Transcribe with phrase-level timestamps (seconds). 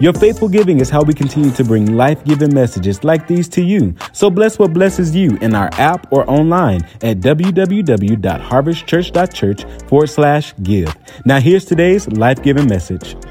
[0.00, 3.62] Your faithful giving is how we continue to bring life giving messages like these to
[3.62, 3.94] you.
[4.12, 10.96] So bless what blesses you in our app or online at www.harvestchurch.church forward slash give.
[11.24, 13.16] Now, here's today's life giving message.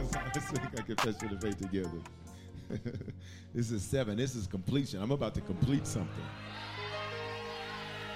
[3.54, 4.18] this is seven.
[4.18, 5.02] This is completion.
[5.02, 6.26] I'm about to complete something.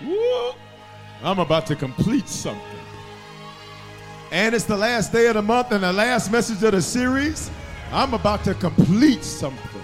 [0.03, 0.53] Woo!
[1.23, 2.63] I'm about to complete something.
[4.31, 7.49] And it's the last day of the month and the last message of the series.
[7.91, 9.81] I'm about to complete something.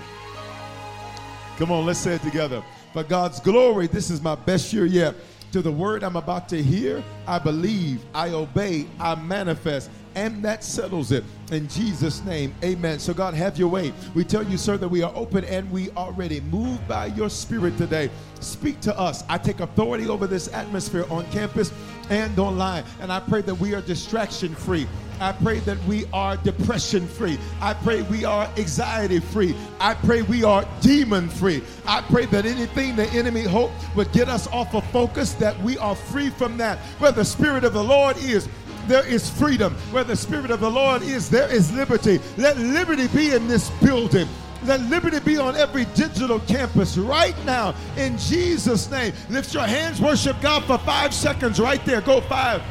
[1.58, 2.64] Come on, let's say it together.
[2.92, 5.16] For God's glory, this is my best year yet.
[5.54, 10.64] To the word I'm about to hear, I believe, I obey, I manifest, and that
[10.64, 11.24] settles it.
[11.52, 12.98] In Jesus' name, amen.
[12.98, 13.94] So, God, have your way.
[14.16, 16.42] We tell you, sir, that we are open and we are ready.
[16.42, 18.10] Move by your spirit today.
[18.40, 19.24] Speak to us.
[19.30, 21.72] I take authority over this atmosphere on campus
[22.10, 22.84] and online.
[23.00, 24.88] And I pray that we are distraction free.
[25.20, 27.38] I pray that we are depression free.
[27.62, 29.56] I pray we are anxiety free.
[29.80, 31.64] I pray we are demon free.
[31.86, 35.78] I pray that anything the enemy hoped would get us off of focus, that we
[35.78, 36.80] are free from that.
[37.00, 38.50] Where the Spirit of the Lord is,
[38.88, 39.76] there is freedom.
[39.92, 42.20] Where the Spirit of the Lord is, there is liberty.
[42.38, 44.28] Let liberty be in this building.
[44.66, 49.14] Let liberty be on every digital campus right now in Jesus' name.
[49.30, 52.02] Lift your hands, worship God for five seconds right there.
[52.02, 52.62] Go five,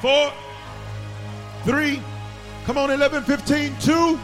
[0.00, 0.32] four,
[1.64, 2.02] three,
[2.64, 4.18] come on, 11, 15, two.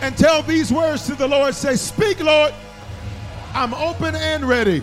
[0.00, 1.54] And tell these words to the Lord.
[1.54, 2.52] Say, Speak, Lord.
[3.54, 4.82] I'm open and ready.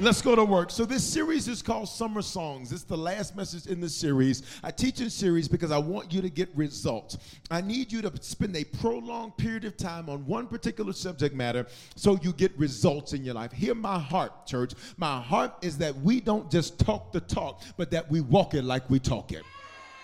[0.00, 0.72] Let's go to work.
[0.72, 2.72] So this series is called Summer Songs.
[2.72, 4.42] It's the last message in the series.
[4.64, 7.16] I teach in series because I want you to get results.
[7.48, 11.68] I need you to spend a prolonged period of time on one particular subject matter
[11.94, 13.52] so you get results in your life.
[13.52, 14.72] Hear my heart, church.
[14.96, 18.64] My heart is that we don't just talk the talk, but that we walk it
[18.64, 19.44] like we talk it.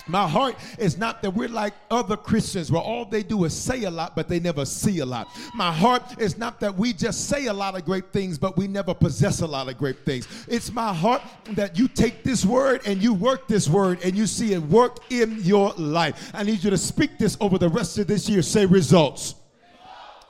[0.06, 3.84] My heart is not that we're like other Christians where all they do is say
[3.84, 5.28] a lot, but they never see a lot.
[5.54, 8.66] My heart is not that we just say a lot of great things, but we
[8.66, 10.26] never possess a lot of great things.
[10.48, 14.26] It's my heart that you take this word and you work this word and you
[14.26, 16.30] see it work in your life.
[16.34, 18.42] I need you to speak this over the rest of this year.
[18.42, 19.34] Say results.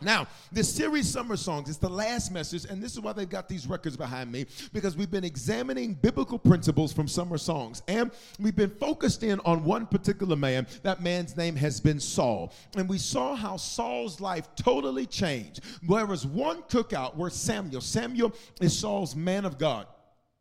[0.02, 3.48] Now, this series, Summer Songs, is the last message, and this is why they've got
[3.48, 8.56] these records behind me, because we've been examining biblical principles from Summer Songs, and we've
[8.56, 10.66] been focused in on one particular man.
[10.82, 12.52] That man's name has been Saul.
[12.76, 15.60] And we saw how Saul's life totally changed.
[15.86, 19.86] Whereas one cookout where Samuel, Samuel is Saul's man of God.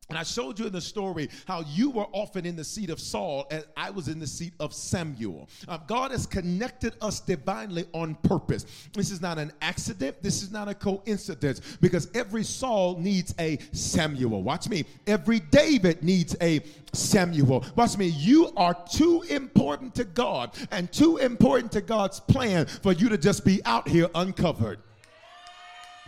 [0.09, 2.99] And I showed you in the story how you were often in the seat of
[2.99, 5.47] Saul and I was in the seat of Samuel.
[5.67, 8.65] Um, God has connected us divinely on purpose.
[8.93, 10.21] This is not an accident.
[10.23, 14.41] This is not a coincidence because every Saul needs a Samuel.
[14.41, 14.85] Watch me.
[15.05, 16.61] Every David needs a
[16.91, 17.63] Samuel.
[17.75, 18.07] Watch me.
[18.07, 23.17] You are too important to God and too important to God's plan for you to
[23.17, 24.79] just be out here uncovered.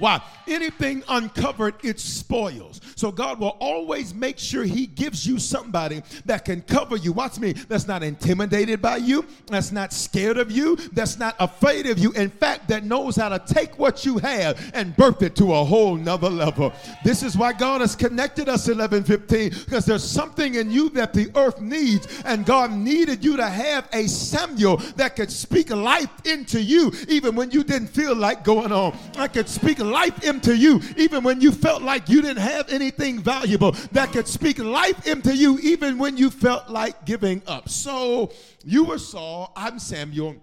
[0.01, 0.19] Why?
[0.47, 2.81] Anything uncovered, it spoils.
[2.95, 7.13] So God will always make sure He gives you somebody that can cover you.
[7.13, 7.53] Watch me.
[7.53, 9.27] That's not intimidated by you.
[9.45, 10.75] That's not scared of you.
[10.91, 12.13] That's not afraid of you.
[12.13, 15.63] In fact, that knows how to take what you have and birth it to a
[15.63, 16.73] whole nother level.
[17.03, 21.29] This is why God has connected us 1115 because there's something in you that the
[21.35, 26.59] earth needs, and God needed you to have a Samuel that could speak life into
[26.59, 28.97] you even when you didn't feel like going on.
[29.15, 29.90] I could speak life
[30.23, 34.59] into you even when you felt like you didn't have anything valuable, that could speak
[34.59, 37.69] life into you even when you felt like giving up.
[37.69, 38.31] So
[38.63, 40.35] you were Saul, I'm Samuel.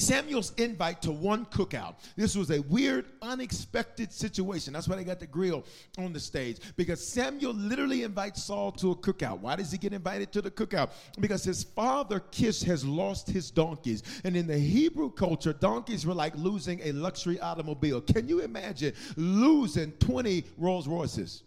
[0.00, 1.96] Samuel's invite to one cookout.
[2.16, 4.72] This was a weird, unexpected situation.
[4.72, 5.64] That's why they got the grill
[5.98, 6.58] on the stage.
[6.76, 9.40] Because Samuel literally invites Saul to a cookout.
[9.40, 10.90] Why does he get invited to the cookout?
[11.20, 14.02] Because his father, Kish, has lost his donkeys.
[14.24, 18.00] And in the Hebrew culture, donkeys were like losing a luxury automobile.
[18.00, 21.42] Can you imagine losing 20 Rolls Royces?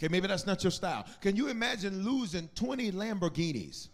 [0.00, 1.04] Okay, maybe that's not your style.
[1.20, 3.88] Can you imagine losing 20 Lamborghinis?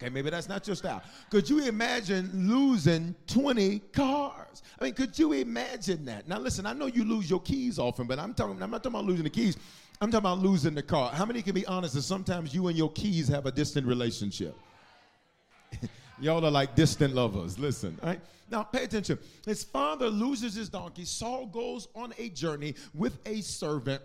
[0.00, 1.02] Okay, maybe that's not your style.
[1.28, 4.62] Could you imagine losing 20 cars?
[4.78, 6.26] I mean, could you imagine that?
[6.26, 8.98] Now, listen, I know you lose your keys often, but I'm talking, I'm not talking
[8.98, 9.58] about losing the keys.
[10.00, 11.10] I'm talking about losing the car.
[11.10, 14.56] How many can be honest that sometimes you and your keys have a distant relationship?
[16.18, 17.58] Y'all are like distant lovers.
[17.58, 18.20] Listen, all right?
[18.50, 19.18] Now, pay attention.
[19.44, 21.04] His father loses his donkey.
[21.04, 24.00] Saul goes on a journey with a servant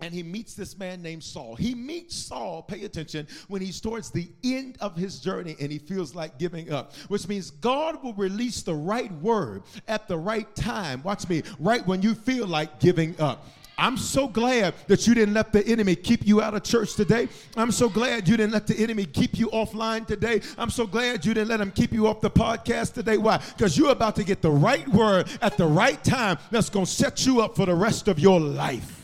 [0.00, 1.54] and he meets this man named Saul.
[1.56, 5.78] He meets Saul, pay attention, when he's towards the end of his journey and he
[5.78, 10.54] feels like giving up, which means God will release the right word at the right
[10.56, 11.02] time.
[11.02, 13.46] Watch me, right when you feel like giving up.
[13.76, 17.28] I'm so glad that you didn't let the enemy keep you out of church today.
[17.56, 20.42] I'm so glad you didn't let the enemy keep you offline today.
[20.56, 23.16] I'm so glad you didn't let him keep you off the podcast today.
[23.16, 23.38] Why?
[23.38, 26.90] Because you're about to get the right word at the right time that's going to
[26.90, 29.03] set you up for the rest of your life.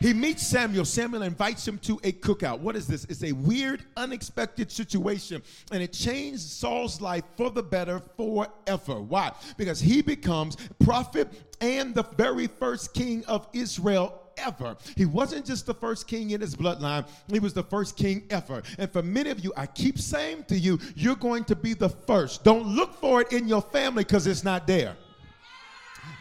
[0.00, 0.84] He meets Samuel.
[0.84, 2.60] Samuel invites him to a cookout.
[2.60, 3.04] What is this?
[3.04, 5.42] It's a weird, unexpected situation,
[5.72, 9.00] and it changed Saul's life for the better forever.
[9.00, 9.32] Why?
[9.56, 11.28] Because he becomes prophet
[11.60, 14.76] and the very first king of Israel ever.
[14.96, 18.62] He wasn't just the first king in his bloodline, he was the first king ever.
[18.78, 21.88] And for many of you, I keep saying to you, you're going to be the
[21.88, 22.44] first.
[22.44, 24.96] Don't look for it in your family because it's not there.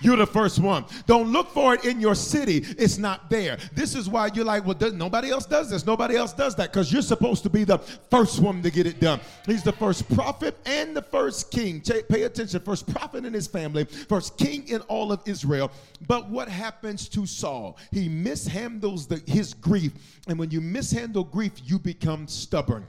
[0.01, 0.85] You're the first one.
[1.05, 2.57] Don't look for it in your city.
[2.77, 3.57] It's not there.
[3.73, 5.85] This is why you're like, well, nobody else does this.
[5.85, 8.99] Nobody else does that because you're supposed to be the first one to get it
[8.99, 9.19] done.
[9.45, 11.81] He's the first prophet and the first king.
[11.81, 12.61] Pay attention.
[12.61, 15.71] First prophet in his family, first king in all of Israel.
[16.07, 17.77] But what happens to Saul?
[17.91, 19.93] He mishandles the, his grief.
[20.27, 22.85] And when you mishandle grief, you become stubborn.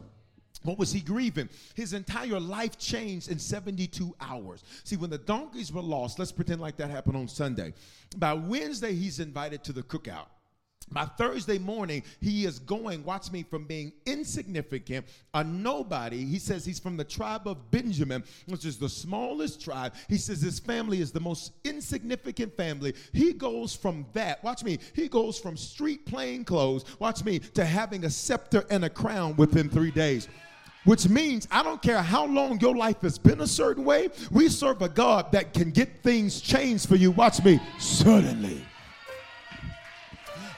[0.65, 1.49] What was he grieving?
[1.75, 4.65] His entire life changed in 72 hours.
[4.85, 7.75] See, when the donkeys were lost, let's pretend like that happened on Sunday.
[8.17, 10.27] By Wednesday, he's invited to the cookout.
[10.91, 16.25] By Thursday morning, he is going, watch me, from being insignificant, a nobody.
[16.25, 19.93] He says he's from the tribe of Benjamin, which is the smallest tribe.
[20.09, 22.95] He says his family is the most insignificant family.
[23.13, 27.67] He goes from that, watch me, he goes from street plain clothes, watch me, to
[27.67, 30.27] having a scepter and a crown within three days
[30.85, 34.49] which means I don't care how long your life has been a certain way, we
[34.49, 37.11] serve a God that can get things changed for you.
[37.11, 38.65] Watch me, suddenly.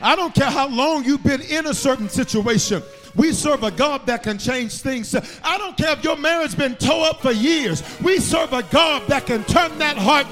[0.01, 2.83] I don't care how long you've been in a certain situation.
[3.17, 5.15] We serve a God that can change things.
[5.43, 7.83] I don't care if your marriage been tore up for years.
[8.01, 10.27] We serve a God that can turn that heart.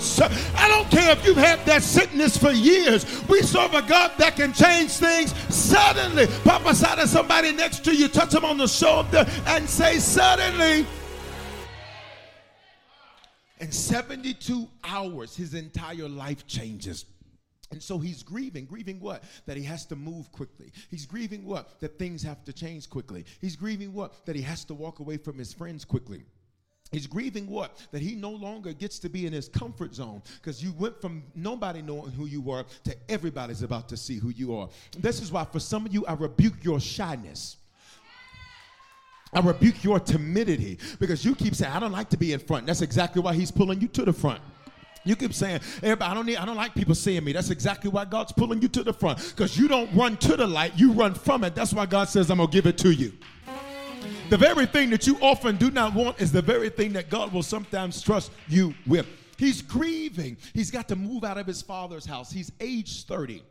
[0.57, 3.05] I don't care if you've had that sickness for years.
[3.29, 6.27] We serve a God that can change things suddenly.
[6.45, 10.87] Pop Prophesy to somebody next to you, touch them on the shoulder, and say, Suddenly.
[13.61, 17.07] In 72 hours, his entire life changes.
[17.71, 18.65] And so he's grieving.
[18.65, 19.25] Grieving what?
[19.47, 20.73] That he has to move quickly.
[20.91, 21.81] He's grieving what?
[21.81, 23.25] That things have to change quickly.
[23.41, 24.25] He's grieving what?
[24.27, 26.25] That he has to walk away from his friends quickly.
[26.91, 27.87] He's grieving what?
[27.93, 31.23] That he no longer gets to be in his comfort zone because you went from
[31.35, 34.71] nobody knowing who you were to everybody's about to see who you are.
[34.99, 37.59] This is why, for some of you, I rebuke your shyness.
[39.35, 42.67] I rebuke your timidity because you keep saying, I don't like to be in front.
[42.67, 44.41] That's exactly why he's pulling you to the front.
[45.09, 47.33] You keep saying, everybody, I don't need, I don't like people seeing me.
[47.33, 49.19] That's exactly why God's pulling you to the front.
[49.35, 51.55] Because you don't run to the light, you run from it.
[51.55, 53.13] That's why God says, I'm gonna give it to you.
[54.29, 57.33] The very thing that you often do not want is the very thing that God
[57.33, 59.07] will sometimes trust you with.
[59.39, 60.37] He's grieving.
[60.53, 62.31] He's got to move out of his father's house.
[62.31, 63.43] He's age 30.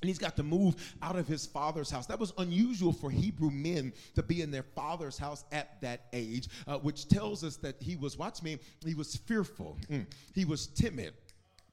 [0.00, 2.06] And he's got to move out of his father's house.
[2.06, 6.48] That was unusual for Hebrew men to be in their father's house at that age,
[6.68, 10.06] uh, which tells us that he was, watch me, he was fearful, mm.
[10.34, 11.14] he was timid.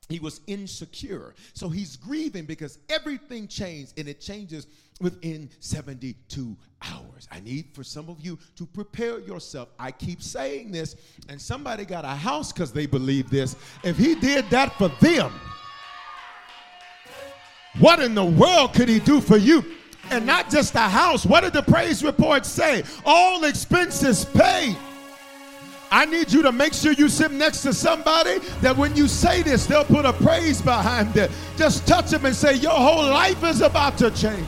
[0.07, 1.33] He was insecure.
[1.53, 4.67] So he's grieving because everything changed and it changes
[5.01, 7.27] within 72 hours.
[7.31, 9.69] I need for some of you to prepare yourself.
[9.79, 10.95] I keep saying this,
[11.27, 13.55] and somebody got a house because they believe this.
[13.83, 15.33] If he did that for them,
[17.79, 19.63] what in the world could he do for you?
[20.11, 21.25] And not just the house.
[21.25, 22.83] What did the praise report say?
[23.05, 24.75] All expenses paid.
[25.91, 29.41] I need you to make sure you sit next to somebody that when you say
[29.41, 31.31] this, they'll put a praise behind it.
[31.57, 34.45] Just touch them and say, Your whole life is about to change.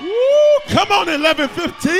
[0.00, 1.92] Woo, come on, 1115.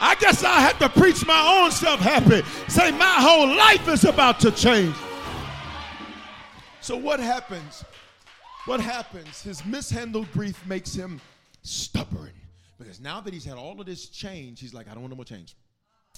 [0.00, 2.42] I guess I have to preach my own self happy.
[2.68, 4.94] Say, My whole life is about to change.
[6.88, 7.84] So, what happens?
[8.64, 9.42] What happens?
[9.42, 11.20] His mishandled grief makes him
[11.60, 12.32] stubborn.
[12.78, 15.16] Because now that he's had all of this change, he's like, I don't want no
[15.16, 15.54] more change.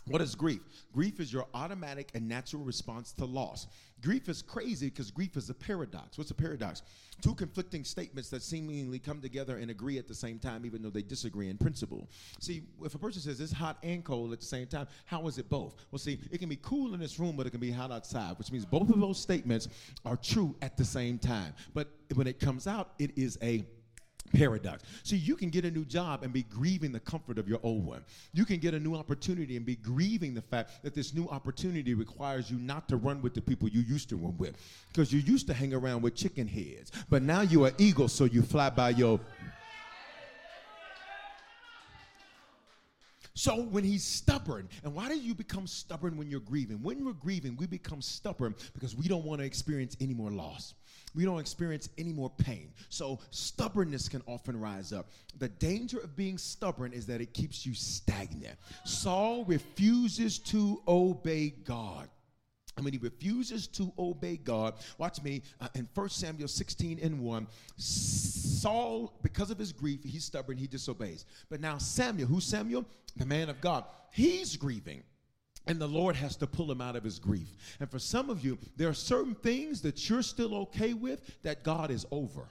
[0.07, 0.61] What is grief?
[0.93, 3.67] Grief is your automatic and natural response to loss.
[4.03, 6.17] Grief is crazy because grief is a paradox.
[6.17, 6.83] What's a paradox?
[7.21, 10.91] Two conflicting statements that seemingly come together and agree at the same time, even though
[10.91, 12.09] they disagree in principle.
[12.39, 15.39] See, if a person says it's hot and cold at the same time, how is
[15.39, 15.75] it both?
[15.91, 18.39] Well, see, it can be cool in this room, but it can be hot outside,
[18.39, 19.69] which means both of those statements
[20.07, 21.53] are true at the same time.
[21.75, 23.65] But when it comes out, it is a
[24.33, 24.85] paradox.
[25.03, 27.85] See, you can get a new job and be grieving the comfort of your old
[27.85, 28.05] one.
[28.33, 31.95] You can get a new opportunity and be grieving the fact that this new opportunity
[31.95, 34.57] requires you not to run with the people you used to run with.
[34.89, 38.43] Because you used to hang around with chicken heads, but now you're eagle, so you
[38.43, 39.21] fly by your.
[43.35, 46.83] So when he's stubborn, and why do you become stubborn when you're grieving?
[46.83, 50.75] When we're grieving, we become stubborn because we don't want to experience any more loss
[51.15, 52.73] we don't experience any more pain.
[52.89, 55.11] So stubbornness can often rise up.
[55.39, 58.59] The danger of being stubborn is that it keeps you stagnant.
[58.85, 62.09] Saul refuses to obey God.
[62.79, 64.75] I mean, he refuses to obey God.
[64.97, 67.47] Watch me uh, in 1 Samuel 16 and 1.
[67.77, 71.27] Saul, because of his grief, he's stubborn, he disobeys.
[71.51, 72.87] But now Samuel, who's Samuel?
[73.17, 73.85] The man of God.
[74.13, 75.03] He's grieving.
[75.71, 77.55] And the Lord has to pull him out of his grief.
[77.79, 81.63] And for some of you, there are certain things that you're still okay with that
[81.63, 82.49] God is over.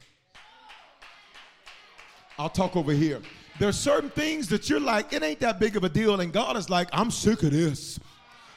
[2.38, 3.20] I'll talk over here.
[3.60, 6.22] There are certain things that you're like, it ain't that big of a deal.
[6.22, 8.00] And God is like, I'm sick of this.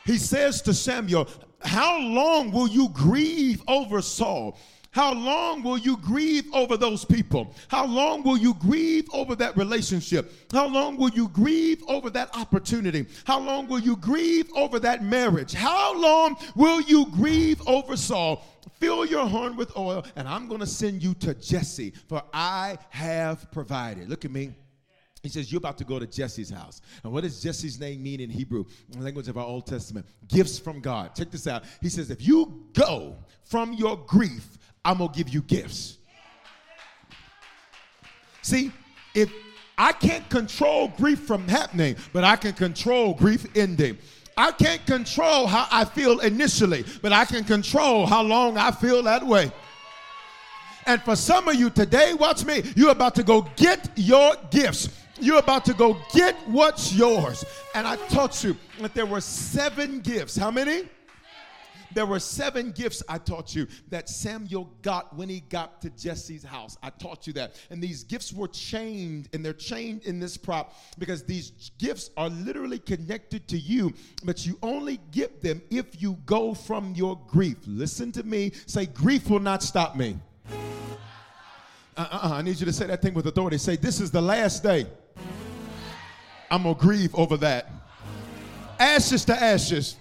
[0.06, 1.26] He says to Samuel,
[1.62, 4.56] How long will you grieve over Saul?
[4.92, 7.54] How long will you grieve over those people?
[7.68, 10.30] How long will you grieve over that relationship?
[10.52, 13.06] How long will you grieve over that opportunity?
[13.24, 15.54] How long will you grieve over that marriage?
[15.54, 18.44] How long will you grieve over Saul?
[18.78, 22.76] Fill your horn with oil, and I'm going to send you to Jesse, for I
[22.90, 24.10] have provided.
[24.10, 24.52] Look at me.
[25.22, 26.82] He says, You're about to go to Jesse's house.
[27.02, 30.04] And what does Jesse's name mean in Hebrew, in language of our Old Testament?
[30.28, 31.14] Gifts from God.
[31.14, 31.64] Check this out.
[31.80, 35.98] He says, If you go from your grief I'm going to give you gifts.
[38.42, 38.72] See,
[39.14, 39.32] if
[39.78, 43.98] I can't control grief from happening, but I can control grief ending.
[44.36, 49.02] I can't control how I feel initially, but I can control how long I feel
[49.04, 49.52] that way.
[50.86, 54.88] And for some of you today, watch me, you're about to go get your gifts.
[55.20, 57.44] You're about to go get what's yours.
[57.74, 60.36] And I taught you that there were seven gifts.
[60.36, 60.88] How many?
[61.94, 66.42] There were seven gifts I taught you that Samuel got when he got to Jesse's
[66.42, 66.76] house.
[66.82, 67.54] I taught you that.
[67.70, 72.28] And these gifts were chained, and they're chained in this prop because these gifts are
[72.28, 73.92] literally connected to you,
[74.24, 77.58] but you only get them if you go from your grief.
[77.66, 78.52] Listen to me.
[78.66, 80.18] Say, grief will not stop me.
[81.96, 83.58] Uh-uh, I need you to say that thing with authority.
[83.58, 84.86] Say, this is the last day.
[86.50, 87.70] I'm going to grieve over that.
[88.78, 89.96] Ashes to ashes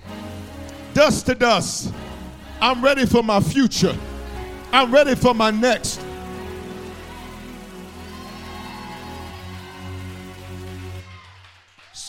[0.94, 1.94] dust to dust.
[2.60, 3.98] I'm ready for my future.
[4.72, 6.02] I'm ready for my next.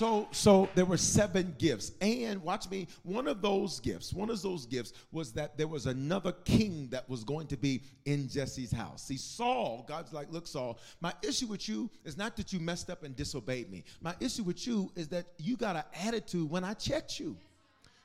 [0.02, 1.92] So, so there were seven gifts.
[2.00, 5.86] And watch me, one of those gifts, one of those gifts was that there was
[5.86, 9.04] another king that was going to be in Jesse's house.
[9.04, 12.90] See, Saul, God's like, look, Saul, my issue with you is not that you messed
[12.90, 13.84] up and disobeyed me.
[14.00, 17.36] My issue with you is that you got an attitude when I checked you.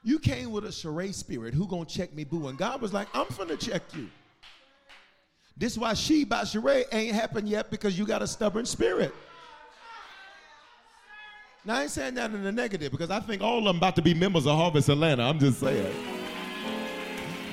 [0.04, 1.54] You came with a Sheree spirit.
[1.54, 2.48] Who gonna check me, boo?
[2.48, 4.08] And God was like, I'm gonna check you.
[5.58, 9.14] This is why She by Sheree ain't happened yet because you got a stubborn spirit.
[11.66, 13.96] Now I ain't saying that in the negative because I think all of them about
[13.98, 15.24] to be members of Harvest Atlanta.
[15.24, 15.94] I'm just saying.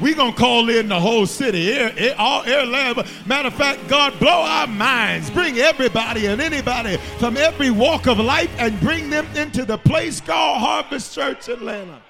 [0.01, 3.07] We gonna call in the whole city, air, air, all Atlanta.
[3.27, 8.19] Matter of fact, God blow our minds, bring everybody and anybody from every walk of
[8.19, 12.01] life, and bring them into the place called Harvest Church Atlanta.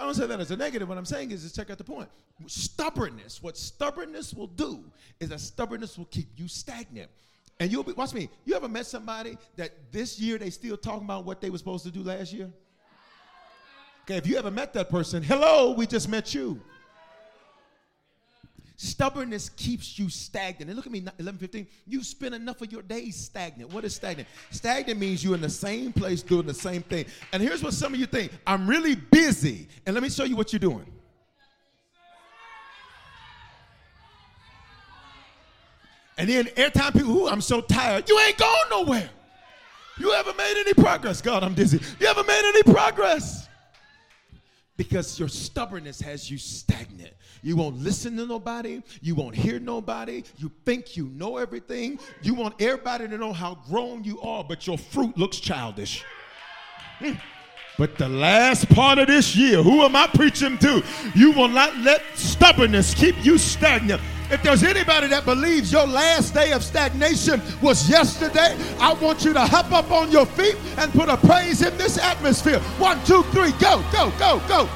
[0.00, 0.88] I don't say that as a negative.
[0.88, 2.08] What I'm saying is, just check out the point.
[2.46, 3.42] Stubbornness.
[3.42, 4.82] What stubbornness will do
[5.20, 7.10] is that stubbornness will keep you stagnant.
[7.58, 11.04] And you'll be, watch me, you ever met somebody that this year they still talking
[11.04, 12.50] about what they were supposed to do last year?
[14.04, 16.58] Okay, if you ever met that person, hello, we just met you.
[18.82, 20.70] Stubbornness keeps you stagnant.
[20.70, 21.66] And look at me, 11, 15.
[21.86, 23.70] You spend enough of your days stagnant.
[23.74, 24.26] What is stagnant?
[24.52, 27.04] Stagnant means you're in the same place doing the same thing.
[27.34, 29.68] And here's what some of you think I'm really busy.
[29.84, 30.86] And let me show you what you're doing.
[36.16, 39.10] And then every time people, I'm so tired, you ain't going nowhere.
[39.98, 41.20] You ever made any progress?
[41.20, 41.80] God, I'm dizzy.
[42.00, 43.46] You ever made any progress?
[44.78, 47.12] Because your stubbornness has you stagnant.
[47.42, 48.82] You won't listen to nobody.
[49.00, 50.24] You won't hear nobody.
[50.36, 51.98] You think you know everything.
[52.22, 56.04] You want everybody to know how grown you are, but your fruit looks childish.
[56.98, 57.14] Hmm.
[57.78, 60.82] But the last part of this year, who am I preaching to?
[61.14, 64.02] You will not let stubbornness keep you stagnant.
[64.30, 69.32] If there's anybody that believes your last day of stagnation was yesterday, I want you
[69.32, 72.60] to hop up on your feet and put a praise in this atmosphere.
[72.78, 74.68] One, two, three, go, go, go, go.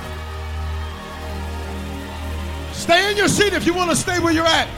[2.85, 4.69] Stay in your seat if you want to stay where you're at.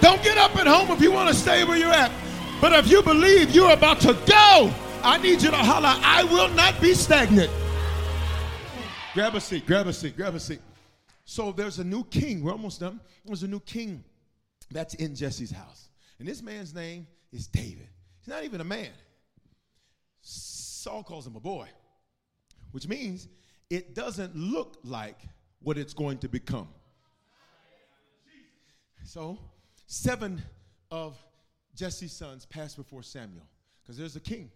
[0.00, 2.10] Don't get up at home if you want to stay where you're at.
[2.58, 4.72] But if you believe you're about to go,
[5.02, 7.50] I need you to holler, I will not be stagnant.
[9.12, 10.62] Grab a seat, grab a seat, grab a seat.
[11.26, 12.42] So there's a new king.
[12.42, 12.98] We're almost done.
[13.26, 14.02] There's a new king
[14.70, 15.90] that's in Jesse's house.
[16.18, 17.88] And this man's name is David.
[18.20, 18.88] He's not even a man.
[20.22, 21.68] Saul calls him a boy,
[22.72, 23.28] which means
[23.68, 25.18] it doesn't look like
[25.60, 26.68] what it's going to become.
[29.04, 29.38] So,
[29.86, 30.42] seven
[30.90, 31.16] of
[31.76, 33.46] Jesse's sons passed before Samuel
[33.82, 34.50] because there's a king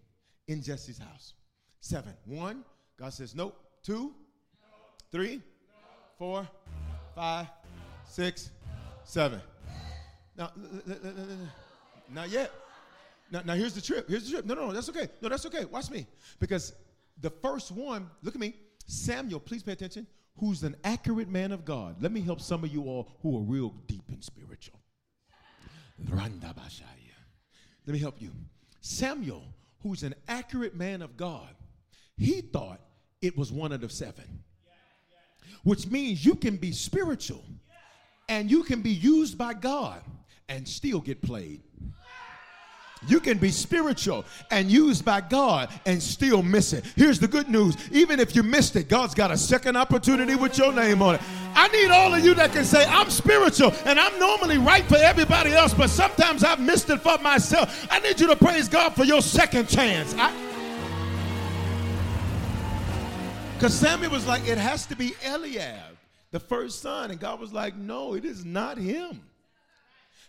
[0.49, 1.35] in Jesse's house.
[1.81, 2.14] Seven.
[2.25, 2.64] One,
[2.99, 3.57] God says, nope.
[3.83, 4.12] Two,
[5.12, 5.43] three,
[6.19, 6.49] four,
[7.14, 7.47] five,
[8.05, 8.50] six,
[9.05, 9.40] seven.
[10.37, 10.50] Now,
[12.11, 12.50] not yet.
[13.31, 14.09] Now, now here's the trip.
[14.09, 14.47] Here's the trip.
[14.47, 15.09] No, no, no, that's okay.
[15.21, 15.67] No, that's okay.
[15.67, 16.07] Watch me.
[16.40, 16.75] Because
[17.21, 18.55] the first one, look at me,
[18.87, 20.07] Samuel, please pay attention,
[20.38, 21.97] who's an accurate man of God.
[22.00, 24.80] Let me help some of you all who are real deep and spiritual.
[27.87, 28.33] Let me help you.
[28.80, 29.42] Samuel,
[29.83, 31.54] who's an accurate man of God,
[32.16, 32.80] he thought
[33.21, 34.45] it was one out of seven
[35.65, 37.45] which means you can be spiritual
[38.28, 40.02] and you can be used by God
[40.49, 41.62] and still get played.
[43.06, 46.84] You can be spiritual and used by God and still miss it.
[46.97, 50.58] Here's the good news even if you missed it, God's got a second opportunity with
[50.58, 51.21] your name on it.
[51.54, 54.97] I need all of you that can say, I'm spiritual and I'm normally right for
[54.97, 57.87] everybody else, but sometimes I've missed it for myself.
[57.91, 60.15] I need you to praise God for your second chance.
[63.54, 65.97] Because Samuel was like, it has to be Eliab,
[66.30, 67.11] the first son.
[67.11, 69.21] And God was like, no, it is not him.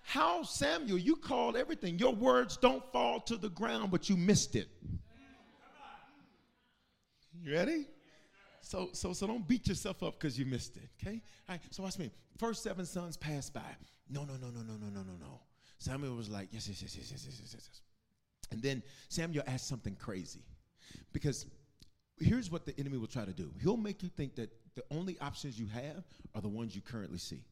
[0.09, 1.99] How, Samuel, you called everything.
[1.99, 4.67] Your words don't fall to the ground, but you missed it.
[7.39, 7.85] You ready?
[8.61, 11.21] So, so, so don't beat yourself up because you missed it, okay?
[11.47, 12.09] All right, so watch me.
[12.39, 13.61] First seven sons passed by.
[14.09, 15.41] No, no, no, no, no, no, no, no, no.
[15.77, 17.81] Samuel was like, yes, yes, yes, yes, yes, yes, yes, yes.
[18.49, 20.41] And then Samuel asked something crazy
[21.13, 21.45] because
[22.17, 25.19] here's what the enemy will try to do he'll make you think that the only
[25.21, 27.43] options you have are the ones you currently see.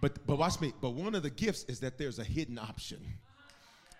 [0.00, 0.72] But, but watch me.
[0.80, 3.00] But one of the gifts is that there's a hidden option.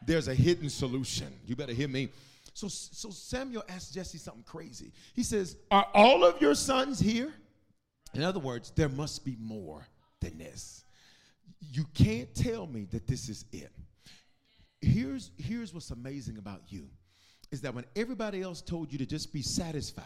[0.06, 1.28] There's a hidden solution.
[1.46, 2.08] You better hear me.
[2.54, 4.92] So, so Samuel asked Jesse something crazy.
[5.14, 7.32] He says, Are all of your sons here?
[8.14, 9.86] In other words, there must be more
[10.20, 10.84] than this.
[11.60, 13.70] You can't tell me that this is it.
[14.80, 16.88] Here's, here's what's amazing about you
[17.52, 20.04] is that when everybody else told you to just be satisfied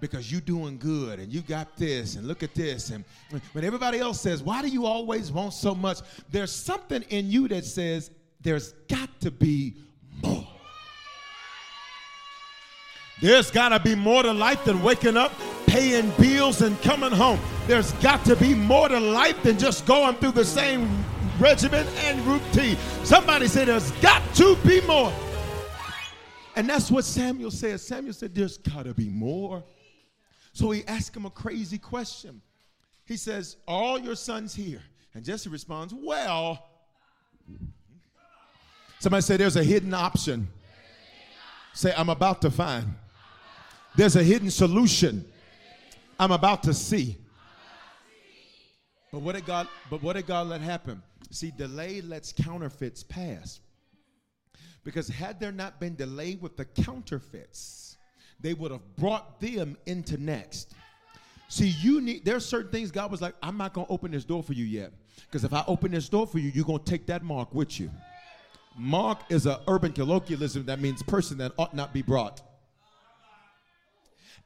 [0.00, 3.04] because you're doing good and you got this and look at this and
[3.52, 5.98] when everybody else says why do you always want so much?
[6.30, 9.74] There's something in you that says there's got to be
[10.22, 10.46] more.
[13.22, 15.32] There's got to be more to life than waking up
[15.66, 17.40] paying bills and coming home.
[17.66, 21.04] There's got to be more to life than just going through the same
[21.40, 22.76] regimen and routine.
[23.02, 25.12] Somebody said, there's got to be more.
[26.56, 27.80] And that's what Samuel said.
[27.80, 29.64] Samuel said, There's got to be more.
[30.54, 32.40] So he asked him a crazy question.
[33.04, 34.82] He says, All your sons here.
[35.12, 36.66] And Jesse responds, Well,
[39.00, 40.48] somebody say, There's a hidden option.
[41.74, 42.86] Say, I'm about to find.
[43.96, 45.24] There's a hidden solution.
[46.20, 47.16] I'm about to see.
[49.10, 51.02] But what did God, but what did God let happen?
[51.30, 53.58] See, delay lets counterfeits pass.
[54.84, 57.83] Because had there not been delay with the counterfeits,
[58.40, 60.74] they would have brought them into next.
[61.48, 64.24] See, you need, there are certain things God was like, I'm not to open this
[64.24, 64.92] door for you yet.
[65.26, 67.90] Because if I open this door for you, you're to take that mark with you.
[68.76, 72.42] Mark is an urban colloquialism that means person that ought not be brought.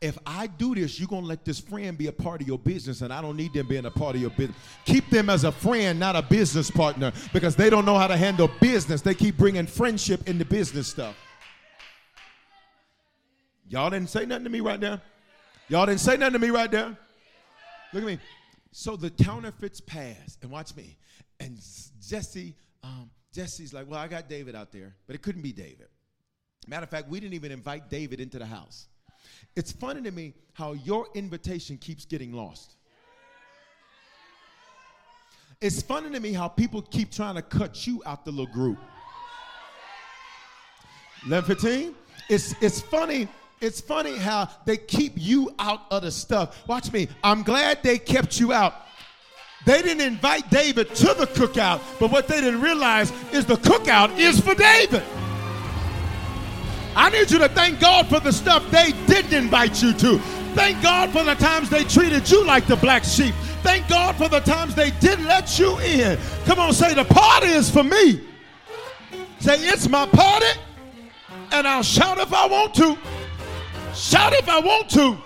[0.01, 2.59] if I do this, you're going to let this friend be a part of your
[2.59, 4.57] business, and I don't need them being a part of your business.
[4.85, 8.16] Keep them as a friend, not a business partner, because they don't know how to
[8.16, 9.03] handle business.
[9.03, 11.16] They keep bringing friendship into business stuff.
[13.68, 15.00] Y'all didn't say nothing to me right there.
[15.68, 16.96] Y'all didn't say nothing to me right there.
[17.92, 18.18] Look at me.
[18.72, 20.96] So the counterfeits pass, and watch me.
[21.40, 21.59] And
[22.00, 25.88] Jesse, um, Jesse's like, well, I got David out there, but it couldn't be David.
[26.66, 28.88] Matter of fact, we didn't even invite David into the house.
[29.57, 32.76] It's funny to me how your invitation keeps getting lost.
[35.61, 38.78] It's funny to me how people keep trying to cut you out the little group.
[41.26, 41.94] 1115?
[42.28, 43.28] It's, it's funny.
[43.61, 46.66] It's funny how they keep you out of the stuff.
[46.68, 47.09] Watch me.
[47.25, 48.75] I'm glad they kept you out.
[49.66, 54.16] They didn't invite David to the cookout, but what they didn't realize is the cookout
[54.16, 55.03] is for David.
[56.94, 60.18] I need you to thank God for the stuff they didn't invite you to.
[60.55, 63.35] Thank God for the times they treated you like the black sheep.
[63.62, 66.18] Thank God for the times they didn't let you in.
[66.44, 68.21] Come on, say, the party is for me.
[69.40, 70.59] Say, it's my party,
[71.53, 72.97] and I'll shout if I want to.
[73.98, 75.18] Shout if I want to.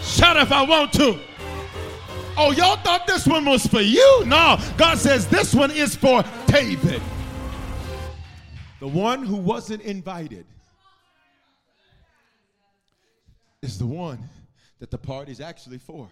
[0.00, 1.18] Shout if I want to.
[2.38, 4.22] Oh, y'all thought this one was for you?
[4.26, 7.02] No, God says this one is for David.
[8.78, 10.46] The one who wasn't invited
[13.60, 14.20] is the one
[14.78, 16.08] that the party's actually for.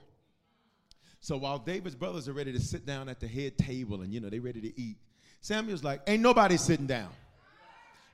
[1.21, 4.19] So while David's brothers are ready to sit down at the head table and you
[4.19, 4.97] know they're ready to eat,
[5.43, 7.11] Samuel's like, ain't nobody sitting down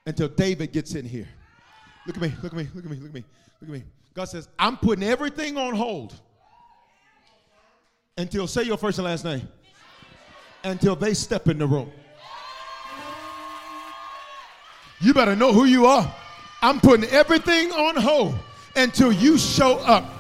[0.04, 1.28] until David gets in here.
[2.06, 3.24] Look at me, look at me, look at me, look at me,
[3.64, 3.90] look at me.
[4.14, 6.14] God says, I'm putting everything on hold
[8.16, 9.48] until say your first and last name.
[10.62, 11.90] Until they step in the room.
[15.00, 16.14] You better know who you are.
[16.62, 18.34] I'm putting everything on hold
[18.76, 20.10] until you show up.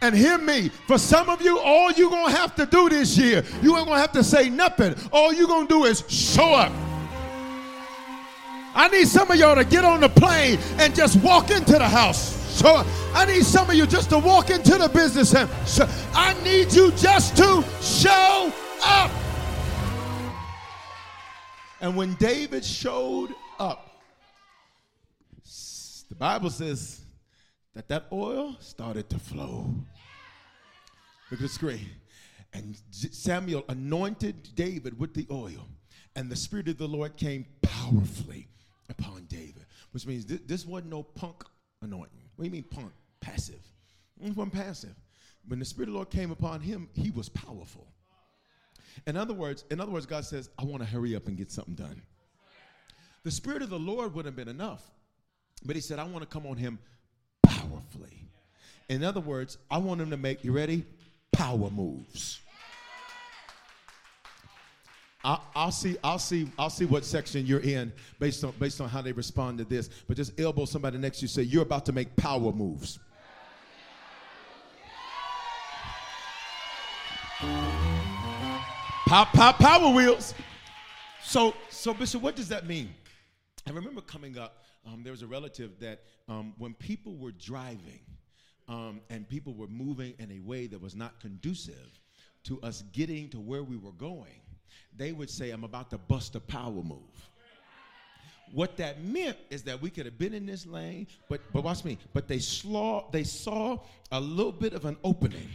[0.00, 3.44] And hear me, for some of you, all you're gonna have to do this year,
[3.62, 4.94] you ain't gonna have to say nothing.
[5.12, 6.72] All you're gonna do is show up.
[8.74, 11.88] I need some of y'all to get on the plane and just walk into the
[11.88, 12.41] house.
[12.52, 12.84] So
[13.14, 16.72] I need some of you just to walk into the business and so I need
[16.72, 18.52] you just to show
[18.84, 19.10] up.
[21.80, 24.02] And when David showed up,
[26.08, 27.00] the Bible says
[27.74, 29.74] that that oil started to flow.
[31.30, 31.88] Look at the screen.
[32.52, 35.66] And Samuel anointed David with the oil,
[36.14, 38.46] and the Spirit of the Lord came powerfully
[38.90, 41.44] upon David, which means th- this wasn't no punk
[41.80, 42.21] anointing.
[42.42, 42.92] What do you mean punk?
[43.20, 43.60] Passive.
[44.20, 44.96] It wasn't passive.
[45.46, 47.86] When the Spirit of the Lord came upon him, he was powerful.
[49.06, 51.52] In other words, in other words, God says, I want to hurry up and get
[51.52, 52.02] something done.
[53.22, 54.82] The Spirit of the Lord would have been enough.
[55.64, 56.80] But he said, I want to come on him
[57.44, 58.26] powerfully.
[58.88, 60.84] In other words, I want him to make, you ready?
[61.30, 62.40] Power moves.
[65.24, 65.96] I'll, I'll, see.
[66.02, 66.50] I'll see.
[66.58, 69.88] I'll see what section you're in based on based on how they respond to this.
[70.08, 71.28] But just elbow somebody next to you.
[71.28, 72.98] Say you're about to make power moves.
[79.06, 80.34] Pop, pop, power wheels.
[81.22, 82.94] So, so Bishop, what does that mean?
[83.66, 84.64] I remember coming up.
[84.86, 88.00] Um, there was a relative that um, when people were driving
[88.68, 92.00] um, and people were moving in a way that was not conducive
[92.44, 94.40] to us getting to where we were going,
[94.96, 96.98] they would say, I'm about to bust a power move.
[98.52, 101.84] What that meant is that we could have been in this lane, but but watch
[101.84, 101.96] me.
[102.12, 103.78] But they saw they saw
[104.10, 105.48] a little bit of an opening,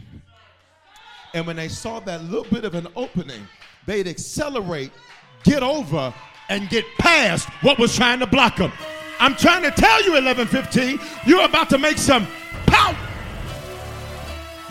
[1.32, 3.46] and when they saw that little bit of an opening,
[3.86, 4.90] they'd accelerate,
[5.44, 6.12] get over,
[6.48, 8.72] and get past what was trying to block them.
[9.20, 12.26] I'm trying to tell you, 1115, you're about to make some
[12.66, 12.96] power.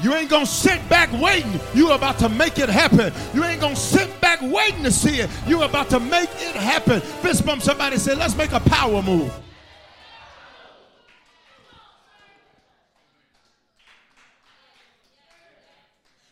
[0.03, 1.59] You ain't gonna sit back waiting.
[1.73, 3.11] You're about to make it happen.
[3.33, 5.29] You ain't gonna sit back waiting to see it.
[5.47, 7.01] You're about to make it happen.
[7.01, 9.33] Fist bump somebody say, let's make a power move.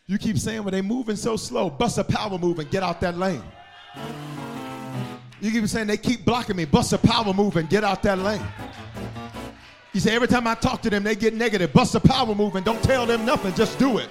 [0.08, 1.68] You keep saying, well, they moving so slow.
[1.68, 3.42] Bust a power move and get out that lane.
[5.40, 6.64] You keep saying they keep blocking me.
[6.64, 8.42] Bust a power move and get out that lane.
[9.96, 11.72] You say every time I talk to them, they get negative.
[11.72, 14.10] Bust a power move and don't tell them nothing, just do it.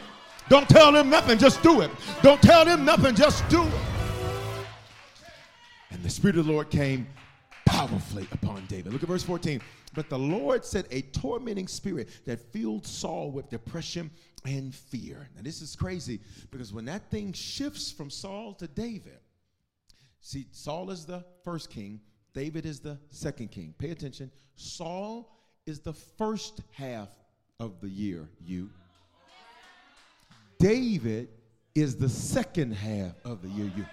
[0.50, 1.92] Don't tell them nothing, just do it.
[2.24, 3.74] Don't tell them nothing, just do it.
[5.92, 7.06] And the Spirit of the Lord came
[7.68, 8.94] powerfully upon David.
[8.94, 9.62] Look at verse 14.
[9.94, 14.10] But the Lord said a tormenting spirit that filled Saul with depression
[14.44, 15.30] and fear.
[15.36, 16.20] Now, this is crazy
[16.50, 19.20] because when that thing shifts from Saul to David,
[20.20, 22.02] see, Saul is the first king,
[22.34, 23.76] David is the second king.
[23.78, 24.32] Pay attention.
[24.56, 25.32] Saul
[25.66, 27.10] is the first half
[27.60, 28.70] of the year, you.
[30.60, 31.30] David
[31.74, 33.86] is the second half of the year, you.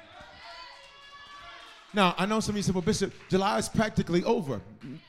[1.95, 4.61] Now, I know some of you say, well, Bishop, July is practically over.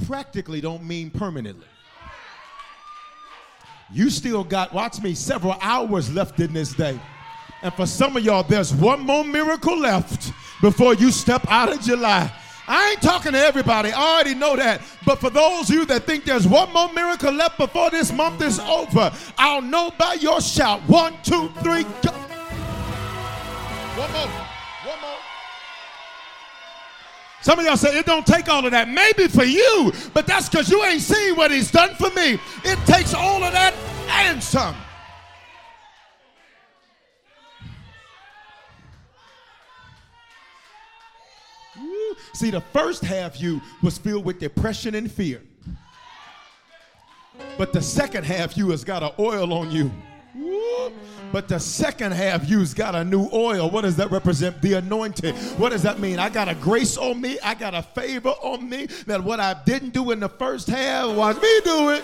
[0.05, 1.67] Practically don't mean permanently.
[3.91, 6.99] You still got, watch me, several hours left in this day.
[7.61, 11.81] And for some of y'all, there's one more miracle left before you step out of
[11.81, 12.31] July.
[12.67, 13.91] I ain't talking to everybody.
[13.91, 14.81] I already know that.
[15.05, 18.41] But for those of you that think there's one more miracle left before this month
[18.41, 20.81] is over, I'll know by your shout.
[20.87, 22.11] One, two, three, go.
[23.95, 24.27] One more.
[24.27, 25.17] One more.
[27.41, 28.87] Some of y'all say it don't take all of that.
[28.87, 32.39] Maybe for you, but that's because you ain't seen what he's done for me.
[32.63, 33.73] It takes all of that
[34.09, 34.75] and some.
[42.33, 45.41] See, the first half you was filled with depression and fear.
[47.57, 49.91] But the second half you has got an oil on you.
[50.35, 50.91] Woo.
[51.31, 53.69] But the second half you's got a new oil.
[53.69, 54.61] What does that represent?
[54.61, 55.35] The anointing.
[55.57, 56.19] What does that mean?
[56.19, 57.39] I got a grace on me.
[57.43, 61.15] I got a favor on me that what I didn't do in the first half,
[61.15, 62.03] watch me do it.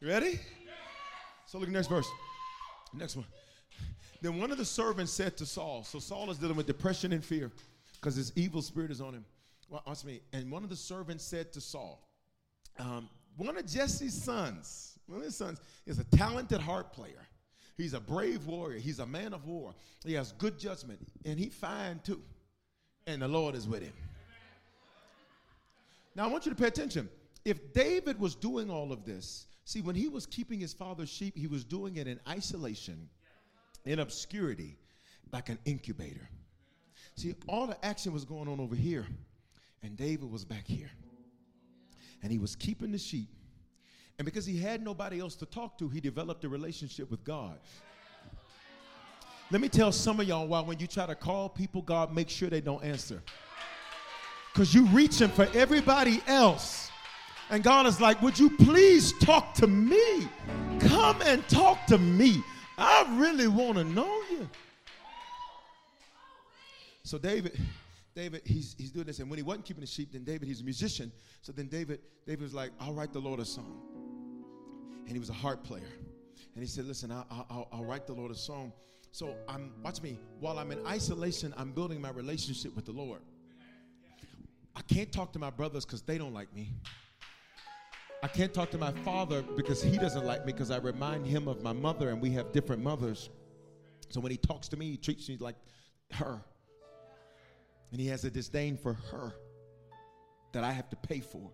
[0.00, 0.40] You ready?
[1.46, 2.08] So look at next verse.
[2.94, 3.26] Next one.
[4.22, 7.24] Then one of the servants said to Saul, so Saul is dealing with depression and
[7.24, 7.50] fear
[8.00, 9.24] because his evil spirit is on him.
[9.68, 10.20] Well, watch me.
[10.32, 12.06] And one of the servants said to Saul,
[12.78, 17.26] um, one of Jesse's sons, one of his sons, is a talented harp player.
[17.76, 18.78] He's a brave warrior.
[18.78, 19.74] He's a man of war.
[20.04, 22.20] He has good judgment, and he fine too.
[23.06, 23.92] And the Lord is with him.
[26.14, 27.08] Now I want you to pay attention.
[27.44, 31.36] If David was doing all of this, see, when he was keeping his father's sheep,
[31.36, 33.08] he was doing it in isolation,
[33.86, 34.76] in obscurity,
[35.32, 36.28] like an incubator.
[37.20, 39.06] See, all the action was going on over here,
[39.82, 40.90] and David was back here.
[42.22, 43.28] And he was keeping the sheep.
[44.18, 47.58] And because he had nobody else to talk to, he developed a relationship with God.
[49.50, 52.30] Let me tell some of y'all why when you try to call people, God make
[52.30, 53.22] sure they don't answer.
[54.54, 56.90] Because you reaching for everybody else.
[57.50, 60.26] And God is like, would you please talk to me?
[60.78, 62.42] Come and talk to me.
[62.78, 64.48] I really want to know you.
[67.10, 67.58] So David,
[68.14, 69.18] David, he's, he's doing this.
[69.18, 71.10] And when he wasn't keeping the sheep, then David, he's a musician.
[71.42, 73.80] So then David, David was like, I'll write the Lord a song.
[75.06, 75.90] And he was a harp player.
[76.54, 78.72] And he said, listen, I'll, I'll, I'll write the Lord a song.
[79.10, 83.22] So I'm, watch me, while I'm in isolation, I'm building my relationship with the Lord.
[84.76, 86.70] I can't talk to my brothers because they don't like me.
[88.22, 91.48] I can't talk to my father because he doesn't like me because I remind him
[91.48, 93.30] of my mother and we have different mothers.
[94.10, 95.56] So when he talks to me, he treats me like
[96.12, 96.40] her.
[97.92, 99.34] And he has a disdain for her
[100.52, 101.50] that I have to pay for.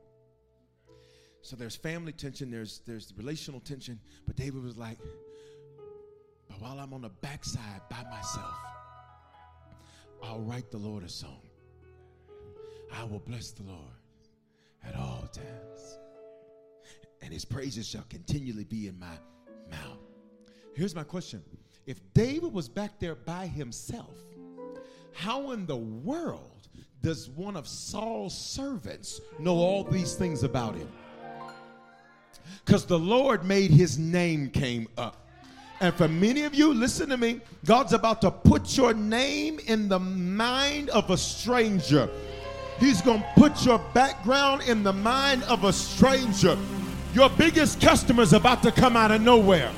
[1.43, 4.99] So there's family tension, there's there's relational tension, but David was like,
[6.49, 8.55] but while I'm on the backside by myself,
[10.23, 11.43] I'll write the Lord a song.
[12.93, 13.95] I will bless the Lord
[14.85, 15.99] at all times.
[17.23, 19.19] And his praises shall continually be in my
[19.71, 19.99] mouth.
[20.75, 21.43] Here's my question.
[21.87, 24.17] If David was back there by himself,
[25.17, 26.69] how in the world
[27.03, 30.89] does one of Saul's servants know all these things about him?
[32.65, 35.27] Because the Lord made his name came up.
[35.81, 39.89] And for many of you, listen to me, God's about to put your name in
[39.89, 42.11] the mind of a stranger.
[42.79, 46.59] He's going to put your background in the mind of a stranger.
[47.15, 49.73] Your biggest customer's about to come out of nowhere.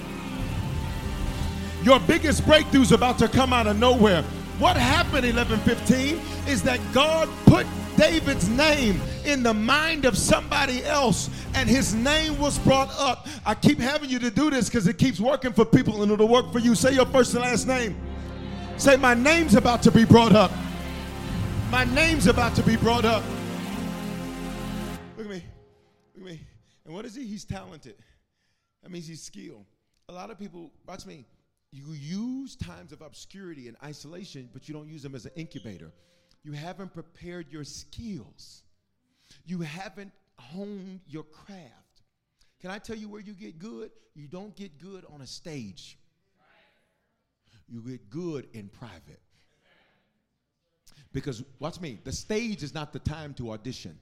[1.85, 4.25] Your biggest breakthrough's about to come out of nowhere.
[4.59, 7.65] What happened 1115 is that God put
[7.97, 13.29] David's name in the mind of somebody else and his name was brought up.
[13.47, 16.27] I keep having you to do this because it keeps working for people and it'll
[16.27, 16.75] work for you.
[16.75, 17.97] Say your first and last name.
[18.79, 20.51] Say, My name's about to be brought up.
[21.71, 23.23] My name's about to be brought up.
[25.17, 25.45] Look at me.
[26.17, 26.41] Look at me.
[26.85, 27.25] And what is he?
[27.25, 27.95] He's talented.
[28.83, 29.67] That means he's skilled.
[30.09, 31.27] A lot of people, watch me,
[31.71, 35.93] you use times of obscurity and isolation, but you don't use them as an incubator.
[36.43, 38.63] You haven't prepared your skills.
[39.45, 42.03] You haven't honed your craft.
[42.61, 43.91] Can I tell you where you get good?
[44.15, 45.99] You don't get good on a stage.
[47.69, 49.21] You get good in private.
[51.13, 53.99] Because, watch me, the stage is not the time to audition.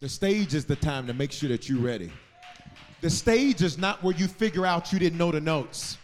[0.00, 2.10] The stage is the time to make sure that you're ready.
[3.04, 5.98] The stage is not where you figure out you didn't know the notes.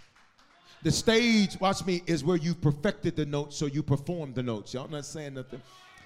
[0.83, 4.75] The stage, watch me, is where you perfected the notes so you performed the notes.
[4.75, 5.63] Y'all not saying nothing.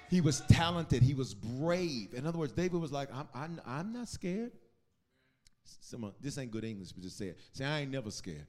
[0.09, 1.03] He was talented.
[1.03, 2.13] He was brave.
[2.13, 4.53] In other words, David was like, I'm, I'm, I'm not scared.
[5.81, 7.39] Some, this ain't good English, but just say it.
[7.51, 8.47] Say, I ain't never scared.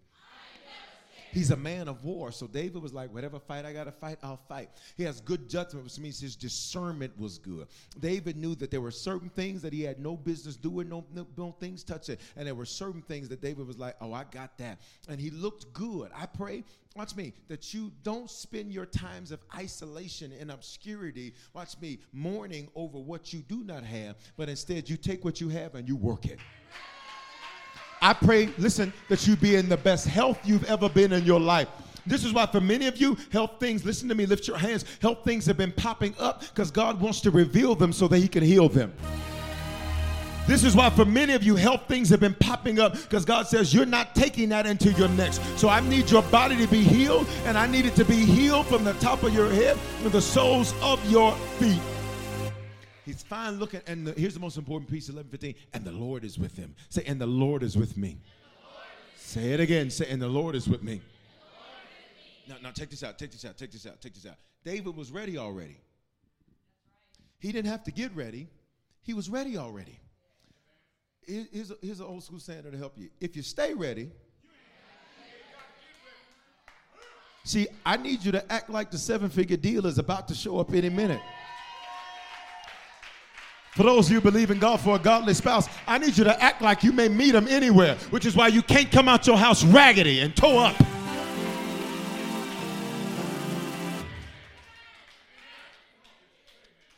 [1.32, 2.32] He's a man of war.
[2.32, 4.70] So David was like, whatever fight I got to fight, I'll fight.
[4.96, 7.66] He has good judgment, which means his discernment was good.
[8.00, 11.26] David knew that there were certain things that he had no business doing, no, no,
[11.36, 12.16] no things touching.
[12.36, 14.80] And there were certain things that David was like, oh, I got that.
[15.08, 16.10] And he looked good.
[16.14, 16.64] I pray
[16.96, 22.68] watch me, that you don't spend your times of isolation and obscurity, watch me, mourning
[22.74, 25.94] over what you do not have, but instead you take what you have and you
[25.94, 26.38] work it.
[28.06, 31.40] I pray, listen, that you be in the best health you've ever been in your
[31.40, 31.66] life.
[32.06, 34.84] This is why, for many of you, health things, listen to me, lift your hands.
[35.02, 38.28] Health things have been popping up because God wants to reveal them so that He
[38.28, 38.92] can heal them.
[40.46, 43.48] This is why, for many of you, health things have been popping up because God
[43.48, 45.42] says you're not taking that into your next.
[45.58, 48.66] So I need your body to be healed, and I need it to be healed
[48.68, 51.80] from the top of your head to the soles of your feet.
[53.06, 55.54] He's fine looking, and the, here's the most important piece, 11:15.
[55.72, 56.74] And the Lord is with him.
[56.88, 58.18] Say, and the Lord is with me.
[59.14, 59.90] Say it again.
[59.90, 61.00] Say, and the Lord is with me.
[62.48, 63.16] Now, now take this out.
[63.16, 63.56] Take this out.
[63.56, 64.00] Take this out.
[64.00, 64.34] Take this out.
[64.64, 65.78] David was ready already.
[67.38, 68.48] He didn't have to get ready.
[69.02, 70.00] He was ready already.
[71.24, 73.08] Here's, a, here's an old school saying to help you.
[73.20, 74.10] If you stay ready,
[77.44, 80.58] see, I need you to act like the seven figure deal is about to show
[80.58, 81.20] up any minute.
[83.76, 86.42] For those of you believe in God for a godly spouse, I need you to
[86.42, 89.36] act like you may meet him anywhere, which is why you can't come out your
[89.36, 90.74] house raggedy and toe up.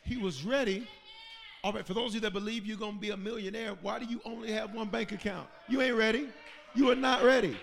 [0.05, 0.87] He was ready.
[1.65, 3.99] All right, for those of you that believe you're going to be a millionaire, why
[3.99, 5.49] do you only have one bank account?
[5.67, 6.29] You ain't ready.
[6.75, 7.57] You are not ready.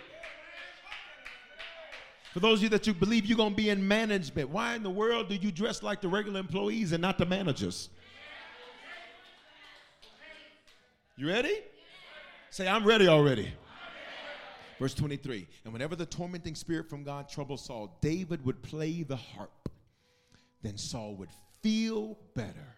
[2.35, 4.83] For those of you that you believe you're going to be in management, why in
[4.83, 7.89] the world do you dress like the regular employees and not the managers?
[11.19, 11.55] You ready?
[12.51, 13.51] Say, I'm ready already.
[14.79, 19.17] Verse 23 And whenever the tormenting spirit from God troubled Saul, David would play the
[19.17, 19.71] harp.
[20.63, 21.31] Then Saul would
[21.63, 22.77] feel better.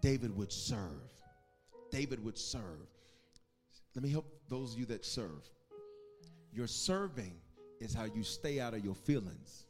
[0.00, 1.12] David would serve.
[1.92, 2.88] David would serve.
[3.94, 5.48] Let me help those of you that serve.
[6.52, 7.34] Your serving
[7.80, 9.66] is how you stay out of your feelings.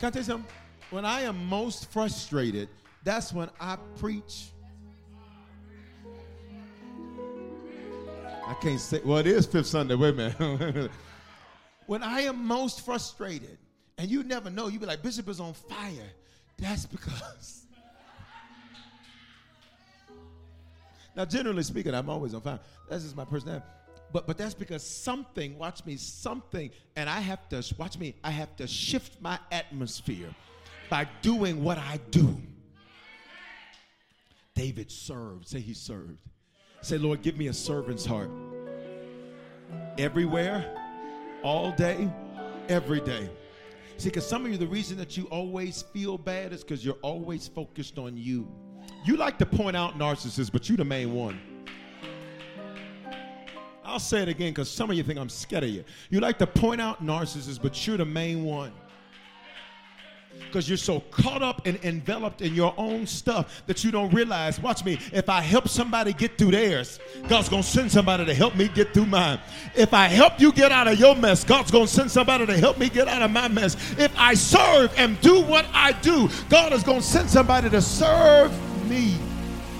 [0.00, 0.50] Can I tell you something?
[0.90, 2.68] When I am most frustrated,
[3.04, 4.50] that's when I preach.
[8.46, 9.94] I can't say, well, it is Fifth Sunday.
[9.94, 10.90] Wait a minute.
[11.86, 13.58] when I am most frustrated,
[13.96, 16.10] and you never know, you be like, Bishop is on fire.
[16.58, 17.66] That's because.
[21.16, 22.60] now, generally speaking, I'm always on fire.
[22.88, 23.64] That's just my personality.
[24.12, 28.30] But but that's because something, watch me, something, and I have to watch me, I
[28.30, 30.28] have to shift my atmosphere
[30.88, 32.36] by doing what I do.
[34.54, 35.48] David served.
[35.48, 36.18] Say he served.
[36.80, 38.30] Say, Lord, give me a servant's heart.
[39.98, 40.74] Everywhere,
[41.42, 42.10] all day,
[42.68, 43.28] every day.
[43.96, 46.98] See, because some of you, the reason that you always feel bad is because you're
[47.02, 48.46] always focused on you.
[49.04, 51.40] You like to point out narcissists, but you're the main one.
[53.84, 55.84] I'll say it again because some of you think I'm scared of you.
[56.10, 58.72] You like to point out narcissists, but you're the main one
[60.54, 64.60] because you're so caught up and enveloped in your own stuff that you don't realize.
[64.60, 65.00] Watch me.
[65.12, 68.68] If I help somebody get through theirs, God's going to send somebody to help me
[68.68, 69.40] get through mine.
[69.74, 72.56] If I help you get out of your mess, God's going to send somebody to
[72.56, 73.76] help me get out of my mess.
[73.98, 77.82] If I serve and do what I do, God is going to send somebody to
[77.82, 78.52] serve
[78.88, 79.14] me.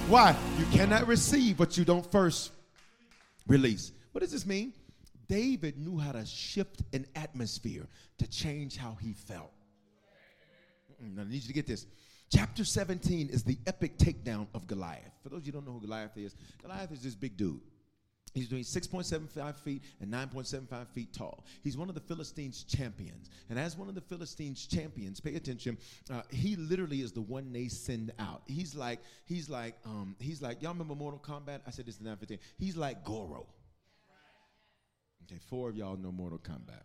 [0.09, 0.37] Why?
[0.59, 2.51] You cannot receive what you don't first
[3.47, 3.93] release.
[4.11, 4.73] What does this mean?
[5.29, 7.87] David knew how to shift an atmosphere
[8.19, 9.53] to change how he felt.
[11.01, 11.87] Now, I need you to get this.
[12.33, 15.13] Chapter 17 is the epic takedown of Goliath.
[15.23, 17.61] For those of you who don't know who Goliath is, Goliath is this big dude.
[18.35, 21.47] He's doing 6.75 feet and 9.75 feet tall.
[21.63, 23.31] He's one of the Philistines' champions.
[23.49, 25.79] And as one of the Philistines' champions, pay attention,
[26.13, 28.43] uh, he literally is the one they send out.
[28.47, 31.61] He's like, he's like, um, he's like, y'all remember Mortal Kombat?
[31.65, 32.39] I said this in 915.
[32.59, 33.47] He's like Goro.
[35.27, 36.83] Okay, four of y'all know Mortal Kombat.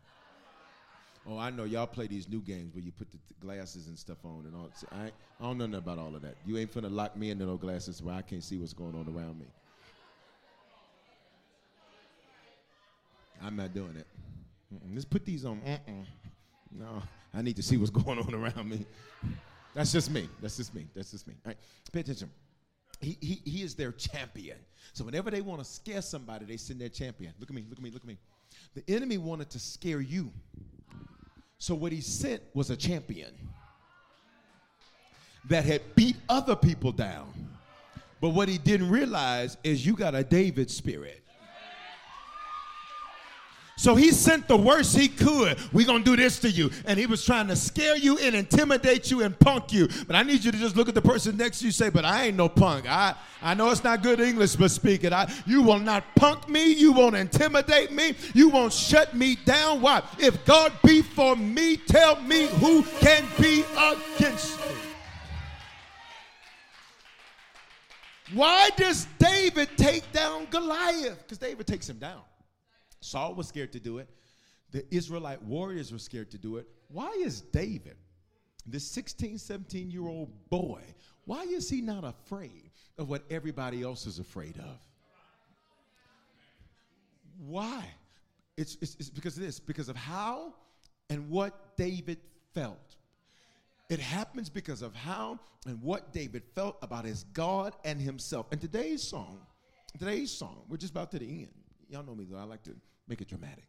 [1.28, 4.17] Oh, I know y'all play these new games where you put the glasses and stuff
[4.24, 4.70] on and all.
[4.91, 5.11] I, I
[5.43, 6.36] don't know nothing about all of that.
[6.45, 9.05] You ain't finna lock me into no glasses where I can't see what's going on
[9.13, 9.45] around me.
[13.41, 14.07] I'm not doing it.
[14.74, 14.93] Mm-mm.
[14.95, 15.61] Just put these on.
[15.61, 16.05] Mm-mm.
[16.72, 17.01] No,
[17.34, 18.86] I need to see what's going on around me.
[19.74, 20.28] That's just me.
[20.41, 20.88] That's just me.
[20.95, 21.36] That's just me.
[21.45, 21.57] All right,
[21.91, 22.30] pay attention.
[23.01, 24.57] He, he, he is their champion.
[24.93, 27.34] So whenever they want to scare somebody, they send their champion.
[27.39, 28.17] Look at me, look at me, look at me.
[28.74, 30.32] The enemy wanted to scare you.
[31.60, 33.32] So what he sent was a champion
[35.49, 37.49] that had beat other people down
[38.22, 41.24] But what he didn't realize is you got a David spirit.
[43.80, 45.57] So he sent the worst he could.
[45.71, 46.69] We're going to do this to you.
[46.84, 49.88] And he was trying to scare you and intimidate you and punk you.
[50.05, 52.03] But I need you to just look at the person next to you say, But
[52.03, 52.91] I ain't no punk.
[52.91, 55.13] I, I know it's not good English, but speak it.
[55.13, 56.73] I, you will not punk me.
[56.73, 58.15] You won't intimidate me.
[58.34, 59.80] You won't shut me down.
[59.80, 60.03] Why?
[60.17, 64.75] If God be for me, tell me who can be against me.
[68.34, 71.19] Why does David take down Goliath?
[71.19, 72.23] Because David takes him down.
[73.01, 74.09] Saul was scared to do it.
[74.71, 76.67] The Israelite warriors were scared to do it.
[76.89, 77.97] Why is David,
[78.67, 80.81] the 16, 17 year old boy,
[81.25, 84.79] why is he not afraid of what everybody else is afraid of?
[87.37, 87.85] Why?
[88.57, 90.53] It's, it's, it's because of this, because of how
[91.09, 92.17] and what David
[92.53, 92.95] felt.
[93.89, 98.47] It happens because of how and what David felt about his God and himself.
[98.51, 99.39] And today's song,
[99.97, 101.53] today's song, we're just about to the end.
[101.89, 102.75] Y'all know me though, I like to
[103.07, 103.65] make it dramatic.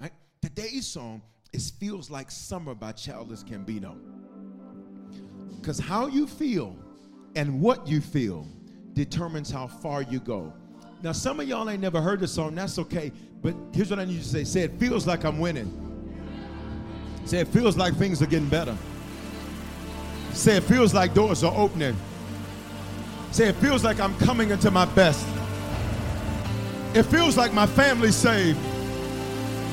[0.00, 0.10] Right?
[0.42, 3.96] Today's song is Feels Like Summer by Childish Gambino.
[5.60, 6.76] Because how you feel
[7.36, 8.48] and what you feel
[8.94, 10.52] determines how far you go.
[11.02, 13.12] Now, some of y'all ain't never heard the song, that's okay.
[13.40, 15.72] But here's what I need you to say say, It feels like I'm winning.
[17.26, 18.76] Say, It feels like things are getting better.
[20.32, 21.96] Say, It feels like doors are opening.
[23.30, 25.24] Say, It feels like I'm coming into my best.
[26.94, 28.58] It feels like my family's saved.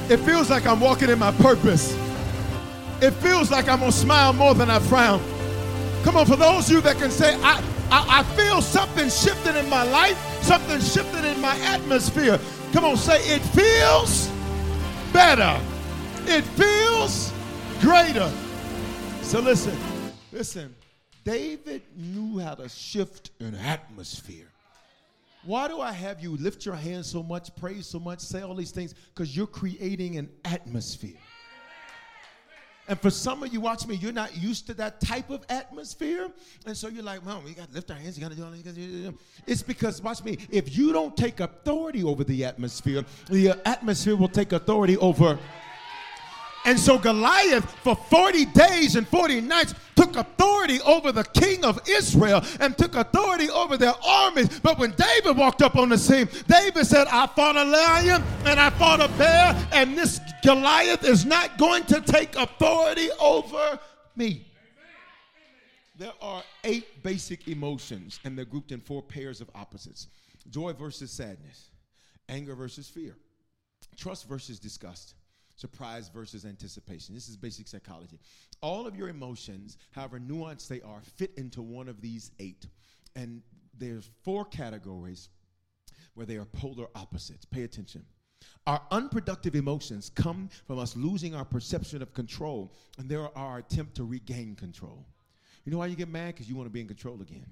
[0.09, 1.97] It feels like I'm walking in my purpose.
[3.01, 5.22] It feels like I'm gonna smile more than I frown.
[6.03, 9.55] Come on, for those of you that can say, I, I, I feel something shifting
[9.55, 12.39] in my life, something shifting in my atmosphere.
[12.74, 14.30] Come on, say, it feels
[15.11, 15.59] better.
[16.28, 17.34] It feels
[17.82, 18.32] greater.
[19.22, 19.76] So listen,
[20.32, 20.76] listen.
[21.24, 24.51] David knew how to shift an atmosphere.
[25.45, 28.55] Why do I have you lift your hands so much, praise so much, say all
[28.55, 28.95] these things?
[29.13, 31.17] Because you're creating an atmosphere.
[32.87, 36.29] And for some of you, watch me, you're not used to that type of atmosphere.
[36.67, 38.17] And so you're like, well, we got to lift our hands.
[38.17, 39.13] You got to do all this.
[39.47, 44.29] It's because, watch me, if you don't take authority over the atmosphere, the atmosphere will
[44.29, 45.39] take authority over.
[46.66, 51.80] And so Goliath, for 40 days and 40 nights, took authority over the king of
[51.88, 54.59] Israel and took authority over their armies.
[54.61, 58.59] But when David walked up on the scene, David said, I fought a lion and
[58.59, 63.80] I fought a bear, and this Goliath is not going to take authority over
[64.16, 64.47] me.
[65.97, 70.07] There are eight basic emotions, and they're grouped in four pairs of opposites
[70.49, 71.70] joy versus sadness,
[72.28, 73.16] anger versus fear,
[73.97, 75.16] trust versus disgust
[75.55, 77.15] surprise versus anticipation.
[77.15, 78.19] This is basic psychology.
[78.61, 82.67] All of your emotions, however nuanced they are, fit into one of these eight.
[83.15, 83.41] And
[83.77, 85.29] there's four categories
[86.13, 87.45] where they are polar opposites.
[87.45, 88.05] Pay attention.
[88.67, 93.57] Our unproductive emotions come from us losing our perception of control, and there are our
[93.59, 95.05] attempt to regain control.
[95.63, 96.35] You know why you get mad?
[96.35, 97.45] Because you want to be in control again.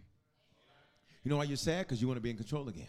[1.24, 1.86] You know why you're sad?
[1.86, 2.88] Because you want to be in control again.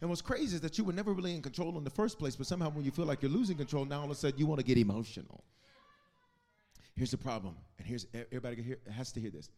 [0.00, 2.36] And what's crazy is that you were never really in control in the first place,
[2.36, 4.46] but somehow when you feel like you're losing control, now all of a sudden you
[4.46, 5.44] want to get emotional.
[6.96, 9.48] Here's the problem, and here's everybody has to hear this.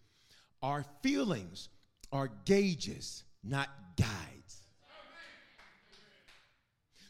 [0.63, 1.69] Our feelings
[2.13, 4.63] are gauges, not guides.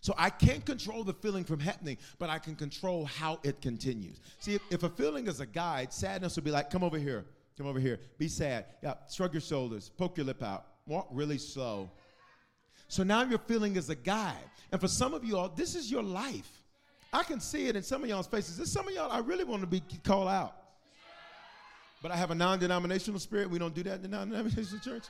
[0.01, 4.21] So I can't control the feeling from happening, but I can control how it continues.
[4.39, 7.25] See, if, if a feeling is a guide, sadness would be like, come over here,
[7.59, 8.67] come over here, be sad.
[8.85, 11.91] Yeah, shrug your shoulders, poke your lip out, walk really slow.
[12.89, 14.35] So now your feeling is a guide.
[14.73, 16.63] And for some of you all, this is your life.
[17.13, 18.57] I can see it in some of y'all's faces.
[18.57, 20.55] There's some of y'all I really want to be called out.
[22.03, 23.49] But I have a non-denominational spirit.
[23.49, 25.05] We don't do that in the non-denominational church.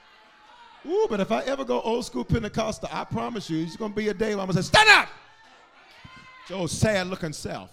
[0.86, 4.08] Ooh, but if I ever go old school Pentecostal, I promise you, it's gonna be
[4.08, 5.08] a day where I'm gonna say, stand up!
[6.48, 7.70] Your sad looking self.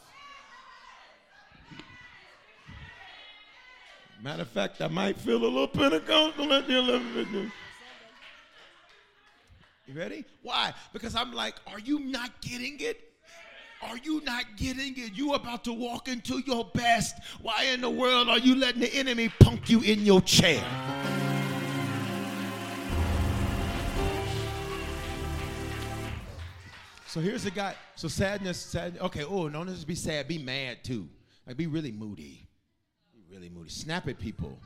[4.24, 7.52] Matter of fact, I might feel a little Pentecostal at the 11.
[9.86, 10.24] You ready?
[10.42, 10.74] Why?
[10.94, 13.02] Because I'm like, are you not getting it?
[13.82, 15.14] Are you not getting it?
[15.14, 17.16] You about to walk into your best.
[17.42, 20.64] Why in the world are you letting the enemy punk you in your chair?
[27.08, 27.76] So here's the guy.
[27.96, 28.98] So sadness, sad.
[29.02, 29.26] Okay.
[29.26, 30.30] Oh, no, just be sad.
[30.30, 31.10] Be mad too.
[31.46, 32.48] Like be really moody.
[33.14, 33.70] Be really moody.
[33.70, 34.58] Snap at people.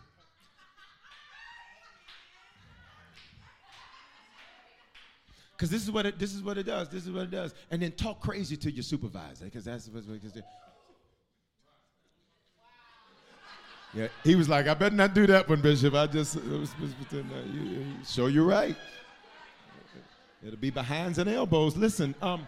[5.57, 6.87] Because this is what it this is what it does.
[6.87, 7.55] This is what it does.
[7.71, 10.37] And then talk crazy to your supervisor, because that's what because
[13.93, 15.95] Yeah, he was like, I better not do that one, Bishop.
[15.95, 18.75] I just it was, was, uh, you, you, show you're right.
[20.45, 21.75] It'll be behinds and elbows.
[21.75, 22.47] Listen, um,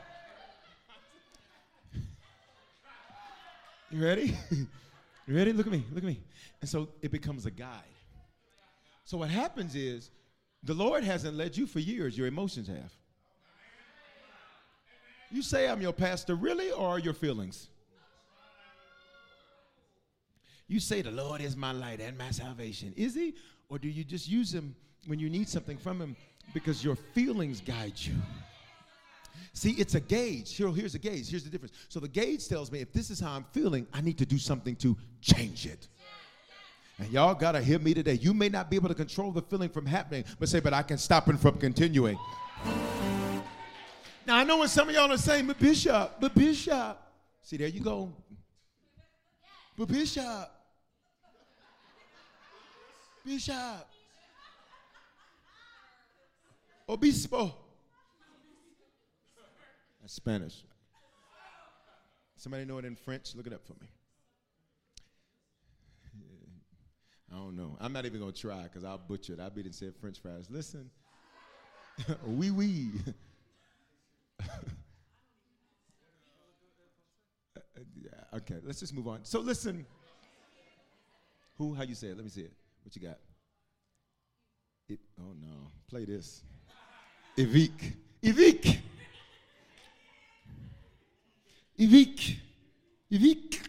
[3.89, 4.37] you ready?
[4.51, 5.51] you ready?
[5.51, 5.83] Look at me.
[5.89, 6.21] Look at me.
[6.61, 7.81] And so it becomes a guide.
[9.05, 10.11] So what happens is
[10.61, 12.91] the Lord hasn't led you for years, your emotions have.
[15.31, 17.67] You say I'm your pastor, really, or your feelings?
[20.67, 22.93] You say the Lord is my light and my salvation.
[22.95, 23.35] Is he?
[23.69, 24.75] Or do you just use him
[25.05, 26.15] when you need something from him
[26.53, 28.13] because your feelings guide you?
[29.53, 30.55] See, it's a gauge.
[30.55, 31.29] Here, here's a gauge.
[31.29, 31.73] Here's the difference.
[31.89, 34.37] So the gauge tells me if this is how I'm feeling, I need to do
[34.37, 35.87] something to change it.
[36.99, 38.13] And y'all got to hear me today.
[38.13, 40.83] You may not be able to control the feeling from happening, but say, but I
[40.83, 42.17] can stop it from continuing.
[44.29, 47.01] Now, I know what some of y'all are saying, but Bishop, but Bishop.
[47.41, 48.13] See, there you go.
[49.75, 50.51] But Bishop.
[53.25, 53.87] Bishop.
[56.87, 57.55] Obispo.
[59.99, 60.63] That's Spanish.
[62.35, 63.33] Somebody know it in French?
[63.33, 63.89] Look it up for me.
[67.33, 67.77] I don't know.
[67.81, 69.39] I'm not even gonna try because I'll butcher it.
[69.39, 70.45] I'll be and say French fries.
[70.51, 70.91] Listen.
[72.27, 72.91] oui, oui.
[78.01, 79.19] Yeah, okay, let's just move on.
[79.23, 79.85] So listen.
[81.57, 81.73] Who?
[81.73, 82.15] How you say it?
[82.15, 82.53] Let me see it.
[82.83, 83.17] What you got?
[84.87, 85.67] It, oh no.
[85.87, 86.43] Play this.
[87.37, 87.95] Evik.
[88.23, 88.79] Evik.
[91.77, 92.37] Evik.
[93.11, 93.67] Evik.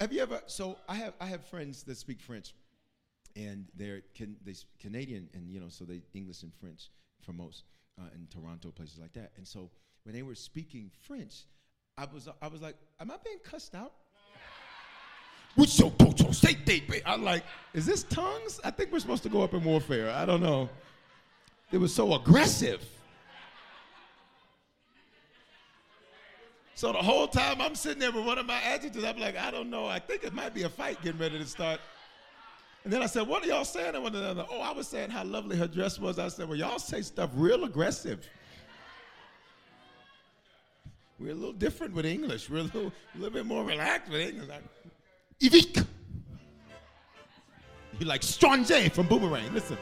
[0.00, 0.40] Have you ever?
[0.46, 2.54] So I have I have friends that speak French,
[3.36, 6.90] and they're can, they Canadian, and you know, so they English and French
[7.22, 7.64] for most
[8.00, 9.32] uh, in Toronto places like that.
[9.36, 9.70] And so
[10.04, 11.46] when they were speaking French,
[11.96, 13.92] I was I was like, am I being cussed out?
[17.06, 17.42] I'm like,
[17.74, 18.60] is this tongues?
[18.64, 20.10] I think we're supposed to go up in warfare.
[20.10, 20.68] I don't know.
[21.72, 22.84] It was so aggressive.
[26.74, 29.50] So the whole time I'm sitting there with one of my adjutants, I'm like, I
[29.50, 29.86] don't know.
[29.86, 31.80] I think it might be a fight getting ready to start.
[32.84, 34.46] And then I said, What are y'all saying to one another?
[34.48, 36.20] Oh, I was saying how lovely her dress was.
[36.20, 38.24] I said, Well, y'all say stuff real aggressive.
[41.20, 42.48] We're a little different with English.
[42.48, 44.48] We're a little, a little bit more relaxed with English.
[45.42, 45.84] Ivik.
[47.98, 49.52] You like Strange from Boomerang.
[49.52, 49.76] Listen.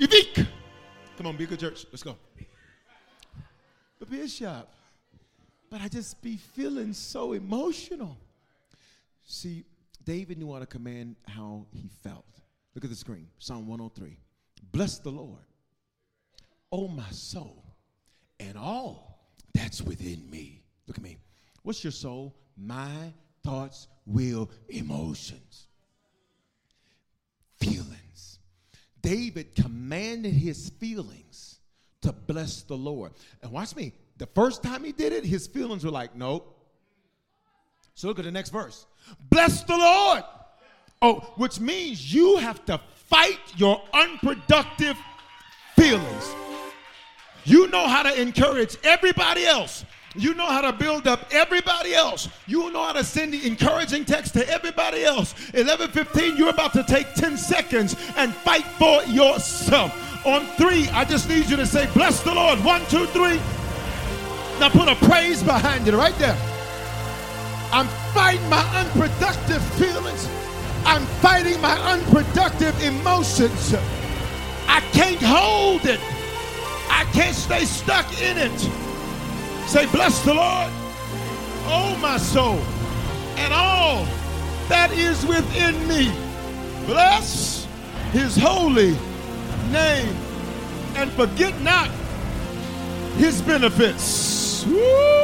[0.00, 0.48] Ivik.
[1.16, 1.86] Come on, be a good church.
[1.92, 2.16] Let's go.
[4.00, 4.68] But Bishop,
[5.70, 8.16] but I just be feeling so emotional.
[9.24, 9.64] See,
[10.04, 12.24] David knew how to command how he felt.
[12.74, 14.18] Look at the screen Psalm 103.
[14.72, 15.44] Bless the Lord,
[16.70, 17.64] oh my soul,
[18.40, 19.12] and all
[19.54, 20.62] that's within me.
[20.86, 21.18] Look at me.
[21.62, 22.34] What's your soul?
[22.56, 23.12] My
[23.44, 25.66] thoughts, will, emotions,
[27.58, 28.38] feelings.
[29.00, 31.58] David commanded his feelings
[32.02, 33.12] to bless the Lord.
[33.42, 33.92] And watch me.
[34.18, 36.58] The first time he did it, his feelings were like, nope.
[37.94, 38.86] So look at the next verse.
[39.30, 40.24] Bless the Lord.
[41.00, 44.96] Oh, which means you have to fight your unproductive
[45.76, 46.34] feelings.
[47.44, 49.84] You know how to encourage everybody else.
[50.14, 52.28] You know how to build up everybody else.
[52.46, 55.34] You know how to send the encouraging text to everybody else.
[55.54, 59.92] 11:15, you're about to take 10 seconds and fight for yourself.
[60.26, 63.40] On three, I just need you to say, "Bless the Lord." One, two, three.
[64.60, 66.36] Now put a praise behind it right there.
[67.72, 70.28] I'm fighting my unproductive feelings.
[70.84, 73.74] I'm fighting my unproductive emotions.
[74.68, 76.00] I can't hold it.
[76.90, 78.58] I can't stay stuck in it.
[79.66, 80.70] Say, bless the Lord,
[81.64, 82.58] oh my soul,
[83.36, 84.04] and all
[84.68, 86.12] that is within me.
[86.84, 87.66] Bless
[88.12, 88.90] his holy
[89.70, 90.14] name
[90.96, 91.88] and forget not
[93.16, 94.66] his benefits.
[94.66, 95.21] Woo!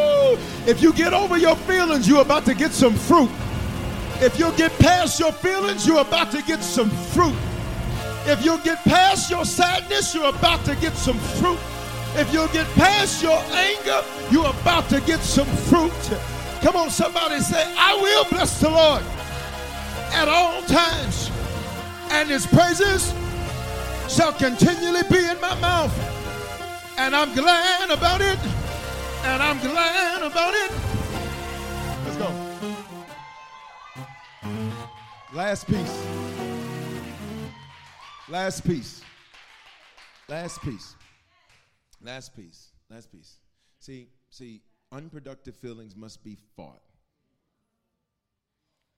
[0.67, 3.31] If you get over your feelings, you're about to get some fruit.
[4.21, 7.37] If you get past your feelings, you're about to get some fruit.
[8.27, 11.59] If you get past your sadness, you're about to get some fruit.
[12.15, 15.93] If you get past your anger, you're about to get some fruit.
[16.61, 19.03] Come on, somebody say, I will bless the Lord
[20.13, 21.31] at all times,
[22.11, 23.15] and his praises
[24.09, 25.95] shall continually be in my mouth.
[26.99, 28.39] And I'm glad about it.
[29.25, 30.73] And I'm glad about it.
[32.05, 32.49] Let's go.
[35.35, 36.07] Last piece.
[38.29, 39.03] Last piece.
[40.29, 40.95] Last piece.
[42.03, 42.69] Last piece.
[42.91, 43.37] Last piece.
[43.81, 44.63] See, see,
[44.93, 46.83] unproductive feelings must be fought.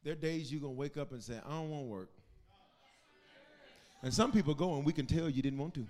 [0.03, 2.11] There are days you're going to wake up and say, I don't want to work.
[4.03, 5.87] And some people go and we can tell you didn't want to.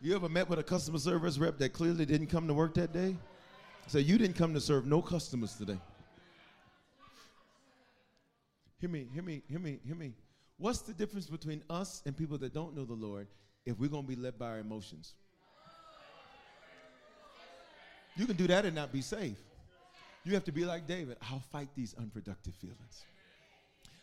[0.00, 2.92] You ever met with a customer service rep that clearly didn't come to work that
[2.92, 3.16] day?
[3.88, 5.78] So you didn't come to serve no customers today.
[8.80, 10.12] Hear me, hear me, hear me, hear me.
[10.56, 13.26] What's the difference between us and people that don't know the Lord
[13.66, 15.14] if we're going to be led by our emotions?
[18.16, 19.36] You can do that and not be safe.
[20.24, 21.16] You have to be like David.
[21.30, 23.04] I'll fight these unproductive feelings.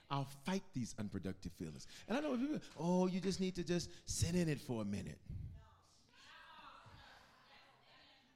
[0.10, 1.88] I'll fight these unproductive feelings.
[2.08, 4.86] And I know people, oh, you just need to just sit in it for a
[4.86, 5.20] minute.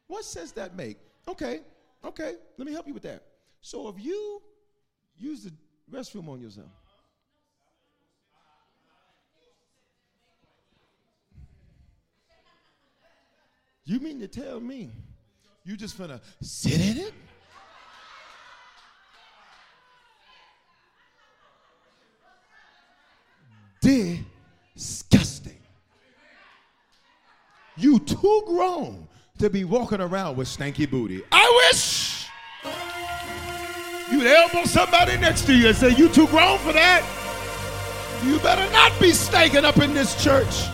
[0.10, 0.98] What sense that make?
[1.28, 1.60] Okay,
[2.04, 3.24] okay, let me help you with that.
[3.62, 4.42] So if you
[5.20, 5.52] use the
[5.92, 6.66] restroom on yourself,
[13.86, 14.90] you mean to tell me
[15.64, 17.14] you just finna sit in it?
[24.76, 25.62] Disgusting.
[27.78, 29.09] You too grown
[29.40, 31.24] to be walking around with stanky booty.
[31.32, 32.28] I wish
[34.12, 37.06] you'd elbow somebody next to you and say, You too grown for that.
[38.26, 40.66] You better not be stanking up in this church.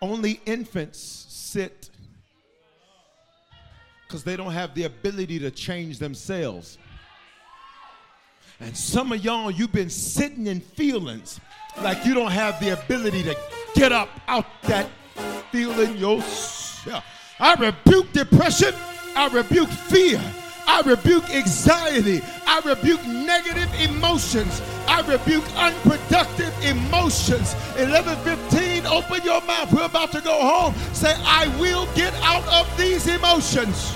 [0.00, 0.98] Only infants
[1.28, 1.90] sit
[4.08, 6.76] because they don't have the ability to change themselves.
[8.62, 11.40] And some of y'all, you've been sitting in feelings
[11.82, 13.36] like you don't have the ability to
[13.74, 14.88] get up out that
[15.50, 17.04] feeling yourself.
[17.40, 18.72] I rebuke depression.
[19.16, 20.22] I rebuke fear.
[20.68, 22.22] I rebuke anxiety.
[22.46, 24.62] I rebuke negative emotions.
[24.86, 27.54] I rebuke unproductive emotions.
[27.76, 29.72] 11:15, open your mouth.
[29.72, 30.74] We're about to go home.
[30.92, 33.92] Say, I will get out of these emotions.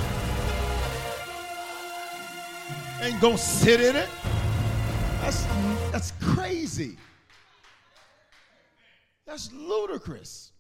[3.00, 4.08] Ain't gonna sit in it.
[5.27, 5.45] That's
[5.91, 6.97] that's crazy.
[9.27, 10.53] That's ludicrous.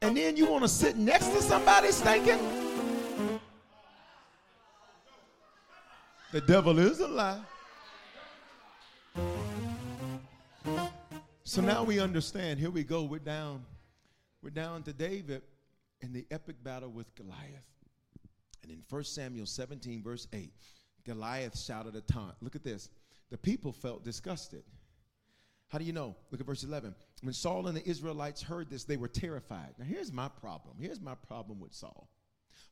[0.00, 2.40] And then you want to sit next to somebody stinking?
[6.32, 7.40] The devil is a lie.
[11.44, 12.58] So now we understand.
[12.58, 13.04] Here we go.
[13.04, 13.64] We're down.
[14.42, 15.42] We're down to David
[16.00, 17.68] in the epic battle with Goliath.
[18.64, 20.52] And in 1 Samuel 17, verse 8,
[21.04, 22.34] Goliath shouted a taunt.
[22.40, 22.88] Look at this.
[23.32, 24.62] The people felt disgusted.
[25.68, 26.14] How do you know?
[26.30, 26.94] Look at verse 11.
[27.22, 29.70] When Saul and the Israelites heard this, they were terrified.
[29.78, 30.76] Now, here's my problem.
[30.78, 32.10] Here's my problem with Saul.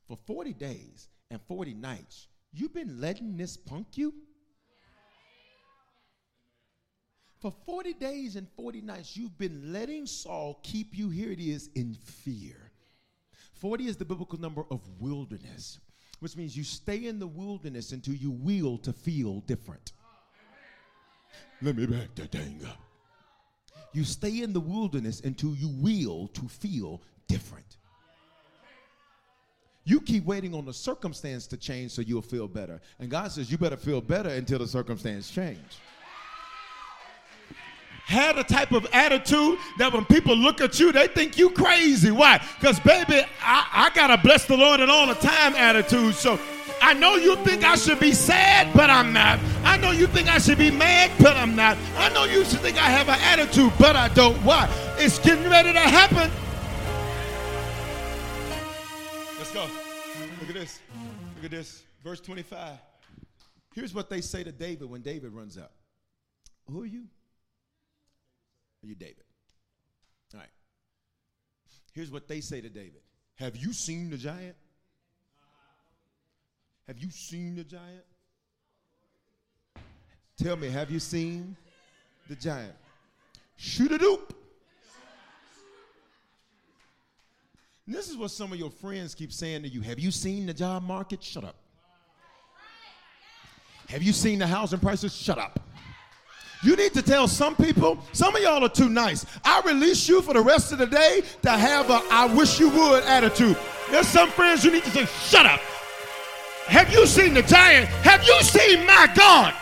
[0.07, 4.13] For 40 days and 40 nights, you've been letting this punk you?
[7.39, 11.71] For 40 days and 40 nights, you've been letting Saul keep you, here it is,
[11.73, 12.71] in fear.
[13.55, 15.79] 40 is the biblical number of wilderness,
[16.19, 19.93] which means you stay in the wilderness until you will to feel different.
[21.61, 22.77] Let me back that thing up.
[23.93, 27.77] You stay in the wilderness until you will to feel different.
[29.83, 32.79] You keep waiting on the circumstance to change so you'll feel better.
[32.99, 35.59] And God says you better feel better until the circumstance change.
[38.05, 42.11] Had a type of attitude that when people look at you, they think you crazy.
[42.11, 42.43] Why?
[42.59, 46.15] Because baby, I, I gotta bless the Lord and all the time attitude.
[46.15, 46.39] So
[46.81, 49.39] I know you think I should be sad, but I'm not.
[49.63, 51.77] I know you think I should be mad, but I'm not.
[51.95, 54.35] I know you should think I have an attitude, but I don't.
[54.37, 54.67] Why?
[54.97, 56.31] It's getting ready to happen.
[59.37, 59.67] Let's go.
[60.39, 60.79] Look at this.
[61.35, 61.83] Look at this.
[62.03, 62.77] Verse 25.
[63.75, 65.71] Here's what they say to David when David runs up.
[66.69, 67.03] Who are you?
[68.83, 69.23] Are you David?
[70.33, 70.49] All right.
[71.93, 73.01] Here's what they say to David
[73.35, 74.55] Have you seen the giant?
[76.91, 78.03] Have you seen the giant?
[80.37, 81.55] Tell me, have you seen
[82.27, 82.73] the giant?
[83.55, 84.19] Shoot a doop.
[87.87, 89.79] This is what some of your friends keep saying to you.
[89.79, 91.23] Have you seen the job market?
[91.23, 91.55] Shut up.
[93.87, 95.15] Have you seen the housing prices?
[95.15, 95.61] Shut up.
[96.61, 99.25] You need to tell some people, some of y'all are too nice.
[99.45, 102.67] I release you for the rest of the day to have a I wish you
[102.67, 103.57] would attitude.
[103.89, 105.61] There's some friends you need to say, shut up.
[106.71, 107.89] Have you seen the giant?
[107.89, 109.53] Have you seen my God?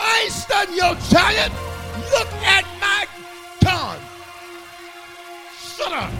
[0.00, 1.52] I stun your giant.
[2.10, 3.06] Look at my
[3.62, 4.00] God.
[5.58, 6.10] Shut up.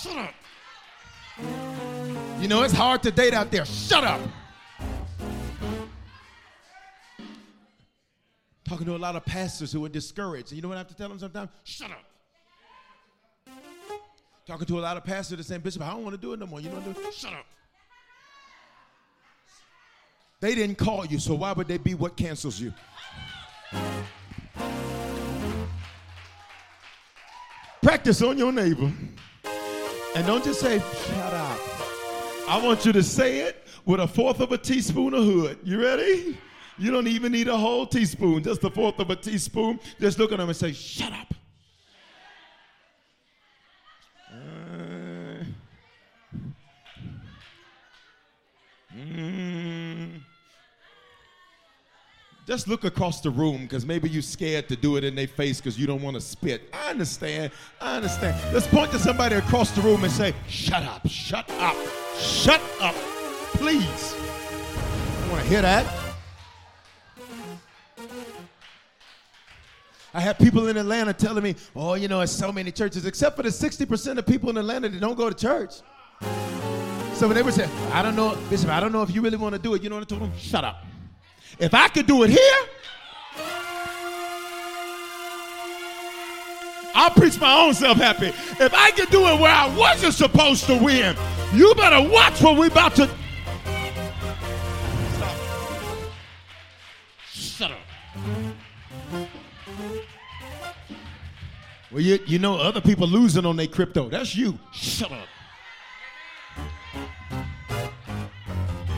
[0.00, 0.34] Shut up.
[2.40, 3.64] You know, it's hard to date out there.
[3.64, 4.20] Shut up.
[8.64, 10.52] Talking to a lot of pastors who are discouraged.
[10.52, 11.50] You know what I have to tell them sometimes?
[11.64, 12.04] Shut up.
[14.46, 16.40] Talking to a lot of pastors that saying, Bishop, I don't want to do it
[16.40, 16.60] no more.
[16.60, 17.12] You know what I'm doing?
[17.12, 17.46] Shut up.
[20.40, 22.74] They didn't call you, so why would they be what cancels you?
[27.80, 28.92] Practice on your neighbor.
[30.14, 31.58] And don't just say, shut up.
[32.46, 35.58] I want you to say it with a fourth of a teaspoon of hood.
[35.64, 36.38] You ready?
[36.76, 39.80] You don't even need a whole teaspoon, just a fourth of a teaspoon.
[39.98, 41.32] Just look at them and say, shut up.
[49.14, 50.20] Mm.
[52.46, 55.60] Just look across the room because maybe you're scared to do it in their face
[55.60, 56.68] because you don't want to spit.
[56.74, 57.52] I understand.
[57.80, 58.38] I understand.
[58.52, 61.76] Let's point to somebody across the room and say, Shut up, shut up,
[62.18, 62.94] shut up,
[63.54, 64.14] please.
[64.14, 65.86] I want to hear that.
[70.12, 73.36] I have people in Atlanta telling me, oh, you know, it's so many churches, except
[73.36, 75.80] for the 60% of people in Atlanta that don't go to church.
[77.14, 79.36] So when they would say, I don't know, Bishop, I don't know if you really
[79.36, 80.32] want to do it, you know what I told them?
[80.36, 80.84] Shut up.
[81.60, 82.68] If I could do it here,
[86.94, 88.28] I'll preach my own self happy.
[88.28, 91.16] If I could do it where I wasn't supposed to win,
[91.52, 93.08] you better watch what we're about to.
[95.12, 95.36] Stop.
[97.28, 97.78] Shut up.
[101.92, 104.08] Well, you, you know other people losing on their crypto.
[104.08, 104.58] That's you.
[104.72, 105.28] Shut up.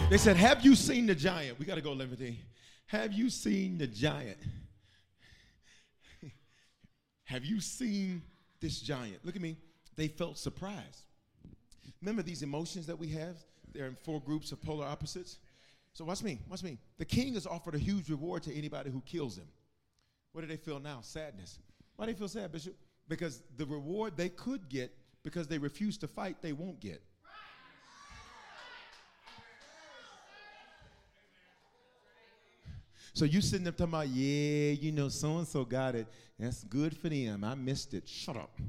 [0.08, 1.58] They said, Have you seen the giant?
[1.58, 2.38] We got to go, Liberty.
[2.86, 4.38] Have you seen the giant?
[7.24, 8.22] Have you seen
[8.60, 9.24] this giant?
[9.24, 9.56] Look at me.
[9.96, 11.06] They felt surprised.
[12.00, 13.36] Remember these emotions that we have?
[13.72, 15.38] They're in four groups of polar opposites.
[15.92, 16.78] So watch me, watch me.
[16.98, 19.48] The king has offered a huge reward to anybody who kills him.
[20.32, 21.00] What do they feel now?
[21.00, 21.58] Sadness.
[21.96, 22.76] Why do they feel sad, Bishop?
[23.08, 24.92] Because the reward they could get
[25.24, 27.02] because they refuse to fight, they won't get.
[33.16, 36.06] So you sitting there talking about, yeah, you know, so and so got it.
[36.38, 37.44] That's good for them.
[37.44, 38.06] I missed it.
[38.06, 38.60] Shut up.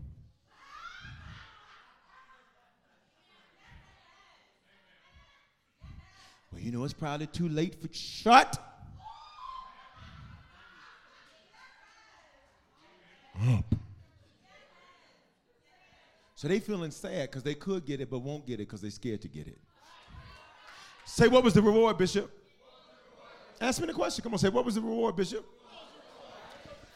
[6.49, 7.89] Well, you know, it's probably too late for.
[7.91, 8.57] Shut
[13.49, 13.75] up.
[16.35, 18.91] So they feeling sad because they could get it but won't get it because they're
[18.91, 19.59] scared to get it.
[21.03, 22.36] Say, what was the reward, Bishop?
[23.59, 24.23] Ask me the question.
[24.23, 25.45] Come on, say, what was the reward, Bishop?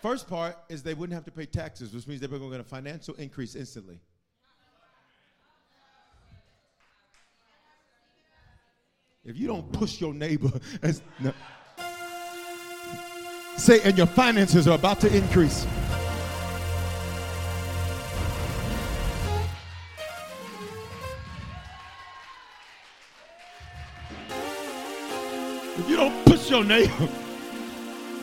[0.01, 2.57] First part is they wouldn't have to pay taxes, which means they were going to
[2.57, 3.99] get a financial increase instantly.
[9.24, 10.51] If you don't push your neighbor,
[11.20, 11.34] no.
[13.57, 15.68] say, and your finances are about to increase.
[25.78, 26.20] If you don't
[26.52, 27.08] your neighbor.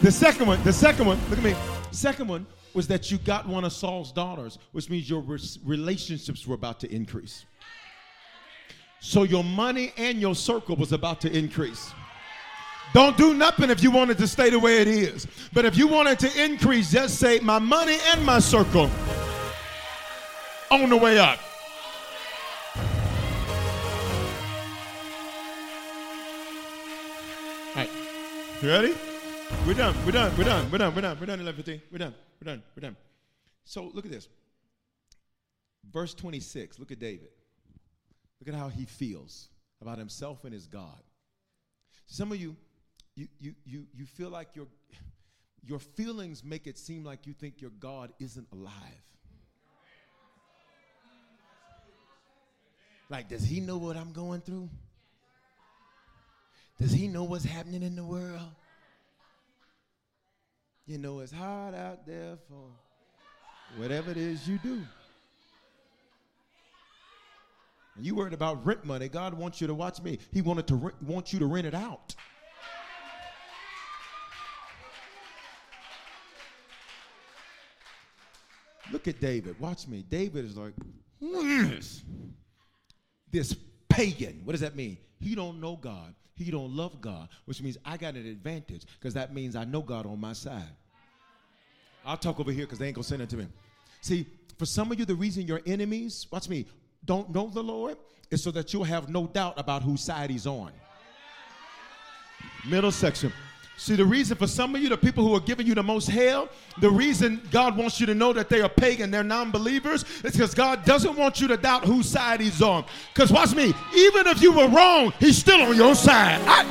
[0.03, 1.55] The second one, the second one, look at me.
[1.91, 5.25] Second one was that you got one of Saul's daughters, which means your
[5.65, 7.47] relationships were about to increase.
[9.01, 11.91] So your money and your circle was about to increase.
[12.93, 15.27] Don't do nothing if you wanted to stay the way it is.
[15.53, 18.91] But if you wanted to increase, just say, my money and my circle
[20.71, 21.39] on the way up.
[28.61, 28.93] You ready?
[29.69, 29.95] We're done.
[30.05, 30.37] We're done.
[30.37, 30.69] We're done.
[30.73, 30.93] We're done.
[30.97, 31.17] We're done.
[31.21, 31.41] We're done.
[31.41, 32.15] 11 We're done.
[32.41, 32.63] We're done.
[32.75, 32.97] We're done.
[33.65, 34.29] So look at this.
[35.89, 36.81] Verse 26.
[36.81, 37.29] Look at David.
[38.41, 39.47] Look at how he feels
[39.81, 41.01] about himself and his God.
[42.07, 42.57] Some of you,
[43.15, 44.67] you, you, you, you feel like your,
[45.65, 48.73] your feelings make it seem like you think your God isn't alive.
[53.09, 54.69] Like, does he know what I'm going through?
[56.81, 58.41] Does he know what's happening in the world?
[60.87, 62.71] You know, it's hard out there for
[63.77, 64.81] whatever it is you do.
[68.01, 69.09] You worried about rent money.
[69.09, 70.21] God wants you to watch me.
[70.33, 72.15] He wanted to rent, want you to rent it out.
[78.93, 79.59] Look at David.
[79.61, 80.05] Watch me.
[80.09, 80.73] David is like,
[81.23, 82.03] mm, this?
[83.31, 83.57] This
[83.89, 84.43] pagan.
[84.45, 84.97] What does that mean?
[85.21, 86.15] He don't know God.
[86.35, 89.83] He don't love God, which means I got an advantage because that means I know
[89.83, 90.71] God on my side.
[92.05, 93.47] I'll talk over here because they ain't gonna send it to me.
[94.01, 94.25] See,
[94.57, 96.67] for some of you, the reason your enemies, watch me,
[97.05, 97.97] don't know the Lord
[98.31, 100.71] is so that you'll have no doubt about whose side he's on.
[102.69, 103.33] Middle section.
[103.79, 106.09] See, the reason for some of you, the people who are giving you the most
[106.09, 106.49] hell,
[106.81, 110.33] the reason God wants you to know that they are pagan, they're non believers, is
[110.33, 112.85] because God doesn't want you to doubt whose side He's on.
[113.15, 116.41] Because watch me, even if you were wrong, He's still on your side.
[116.45, 116.67] I,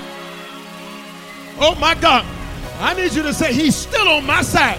[1.62, 2.26] oh my God.
[2.80, 4.78] I need you to say, He's still on my side.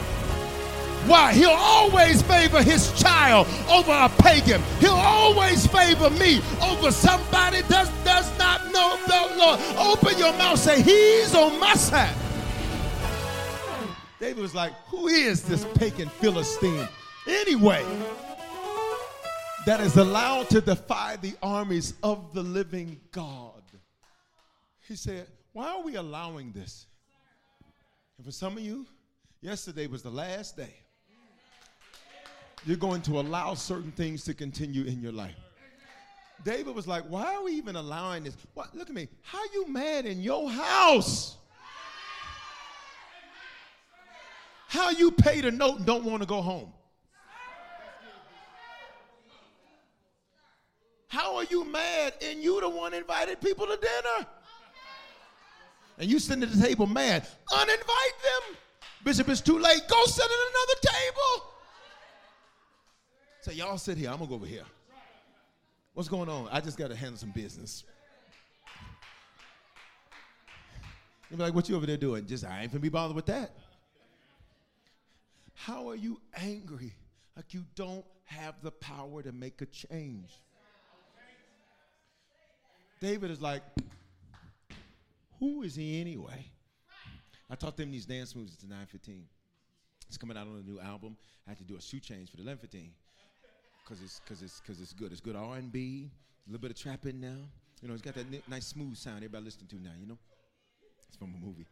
[1.09, 1.33] Why?
[1.33, 4.61] He'll always favor his child over a pagan.
[4.79, 9.61] He'll always favor me over somebody that does not know the Lord.
[9.79, 12.15] Open your mouth, say, He's on my side.
[14.21, 16.87] David was like, Who is this pagan Philistine
[17.27, 17.87] anyway
[19.65, 23.63] that is allowed to defy the armies of the living God?
[24.87, 26.85] He said, Why are we allowing this?
[28.19, 28.85] And for some of you,
[29.41, 30.75] yesterday was the last day
[32.65, 35.35] you're going to allow certain things to continue in your life.
[36.45, 38.37] David was like, Why are we even allowing this?
[38.55, 39.09] What, look at me.
[39.23, 41.37] How you mad in your house?
[44.69, 46.73] How you paid a note and don't want to go home?
[51.09, 54.29] How are you mad and you the one invited people to dinner?
[55.99, 57.27] And you sitting at the table mad.
[57.51, 58.57] Uninvite them.
[59.03, 59.81] Bishop, it's too late.
[59.89, 61.58] Go sit at another table.
[63.55, 64.11] Y'all sit here.
[64.11, 64.65] I'm going to go over here.
[65.95, 66.49] What's going on?
[66.53, 67.85] I just got to handle some business.
[71.31, 72.27] You'll be like, what you over there doing?
[72.27, 73.51] Just, I ain't to be bothered with that.
[75.55, 76.95] How are you angry?
[77.37, 80.31] Like you don't have the power to make a change.
[83.01, 83.63] David is like,
[85.39, 86.47] who is he anyway?
[87.51, 89.25] I taught them these dance moves at 915.
[90.07, 91.17] It's coming out on a new album.
[91.47, 92.93] I had to do a shoe change for the 1115
[93.89, 95.13] because it's because it's because it's good.
[95.13, 96.11] It's good R and B,
[96.47, 97.37] a little bit of trap in now.
[97.81, 99.93] You know, it's got that n- nice smooth sound everybody listening to now.
[99.99, 100.19] You know,
[101.07, 101.67] it's from a movie.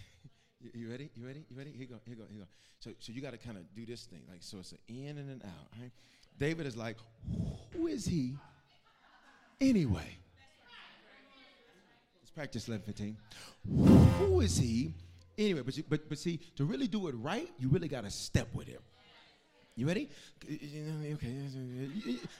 [0.60, 1.10] you, you, ready?
[1.14, 1.44] You ready?
[1.50, 1.72] You ready?
[1.76, 1.96] Here go.
[2.06, 2.24] Here go.
[2.30, 2.46] Here go.
[2.80, 4.58] So so you got to kind of do this thing like so.
[4.58, 5.80] It's an in and an out.
[5.80, 5.90] Right?
[6.38, 6.96] David is like,
[7.74, 8.36] who is he
[9.60, 10.16] anyway?
[12.20, 13.16] Let's practice 11, 15.
[14.18, 14.94] Who is he
[15.36, 15.62] anyway?
[15.62, 18.54] But, you, but, but see, to really do it right, you really got to step
[18.54, 18.80] with him.
[19.78, 20.08] You ready?
[20.44, 21.32] Okay.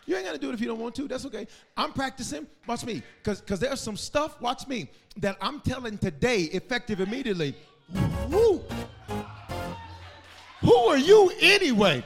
[0.07, 1.07] You ain't got to do it if you don't want to.
[1.07, 1.47] That's okay.
[1.77, 2.49] I'm practicing.
[2.67, 3.01] Watch me.
[3.23, 7.55] Because because there's some stuff, watch me, that I'm telling today, effective immediately.
[8.29, 8.61] Who?
[10.63, 12.03] Who are you anyway?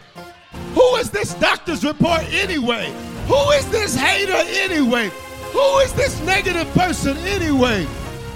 [0.75, 2.93] Who is this doctor's report anyway?
[3.27, 5.11] Who is this hater anyway?
[5.55, 7.85] Who is this negative person anyway?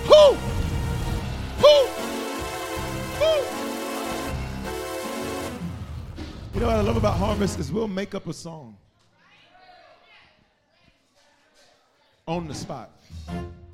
[0.07, 0.33] Who?
[1.59, 1.87] Who?
[3.19, 3.56] Who?
[6.57, 8.79] You know what I love about Harvest is we'll make up a song
[12.27, 12.93] on the spot.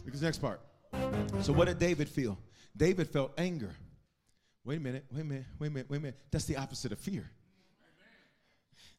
[0.05, 0.61] Because next part.
[1.43, 2.37] So what did David feel?
[2.77, 3.71] David felt anger.
[4.65, 6.19] Wait a minute, wait a minute, wait a minute, wait a minute.
[6.33, 7.31] That's the opposite of fear.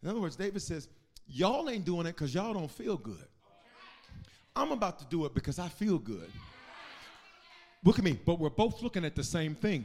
[0.01, 0.87] In other words, David says,
[1.27, 3.27] Y'all ain't doing it because y'all don't feel good.
[4.55, 6.31] I'm about to do it because I feel good.
[7.83, 9.83] Look at me, but we're both looking at the same thing.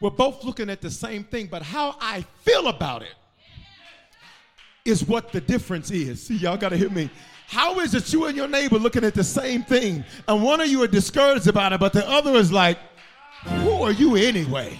[0.00, 3.14] We're both looking at the same thing, but how I feel about it
[4.84, 6.26] is what the difference is.
[6.26, 7.10] See, y'all got to hear me.
[7.48, 10.68] How is it you and your neighbor looking at the same thing, and one of
[10.68, 12.78] you are discouraged about it, but the other is like,
[13.44, 14.78] who are you anyway?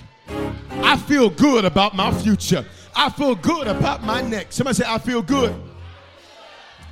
[0.83, 2.65] I feel good about my future.
[2.95, 4.57] I feel good about my next.
[4.57, 5.53] Somebody say, I feel good.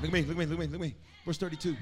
[0.01, 0.95] Look at me, look at me, look at me, look at me.
[1.25, 1.77] Verse 32.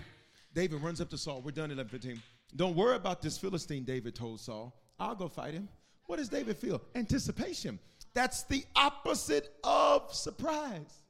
[0.55, 1.43] David runs up to Saul.
[1.43, 2.21] We're done at 11:15.
[2.57, 4.75] Don't worry about this Philistine, David told Saul.
[4.99, 5.69] I'll go fight him.
[6.07, 6.81] What does David feel?
[6.95, 7.79] Anticipation.
[8.13, 11.01] That's the opposite of surprise.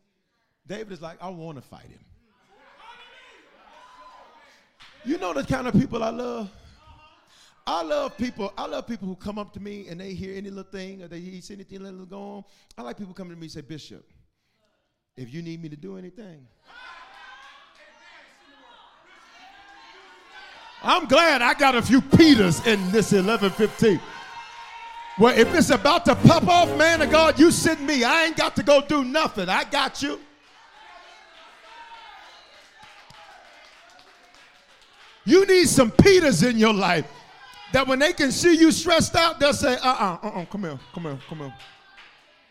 [0.66, 2.01] David is like, I want to fight him.
[5.05, 6.51] You know the kind of people I love?
[7.66, 8.53] I love people.
[8.57, 11.09] I love people who come up to me and they hear any little thing or
[11.09, 12.45] they see anything little go on.
[12.78, 14.07] I like people coming to me and say, Bishop,
[15.16, 16.47] if you need me to do anything.
[20.82, 24.01] I'm glad I got a few Peters in this 1115.
[25.18, 28.02] Well, if it's about to pop off, man of God, you send me.
[28.02, 29.48] I ain't got to go do nothing.
[29.48, 30.18] I got you.
[35.24, 37.06] You need some Peters in your life
[37.72, 40.62] that when they can see you stressed out, they'll say, uh uh-uh, uh, uh, come
[40.62, 41.54] here, come here, come here.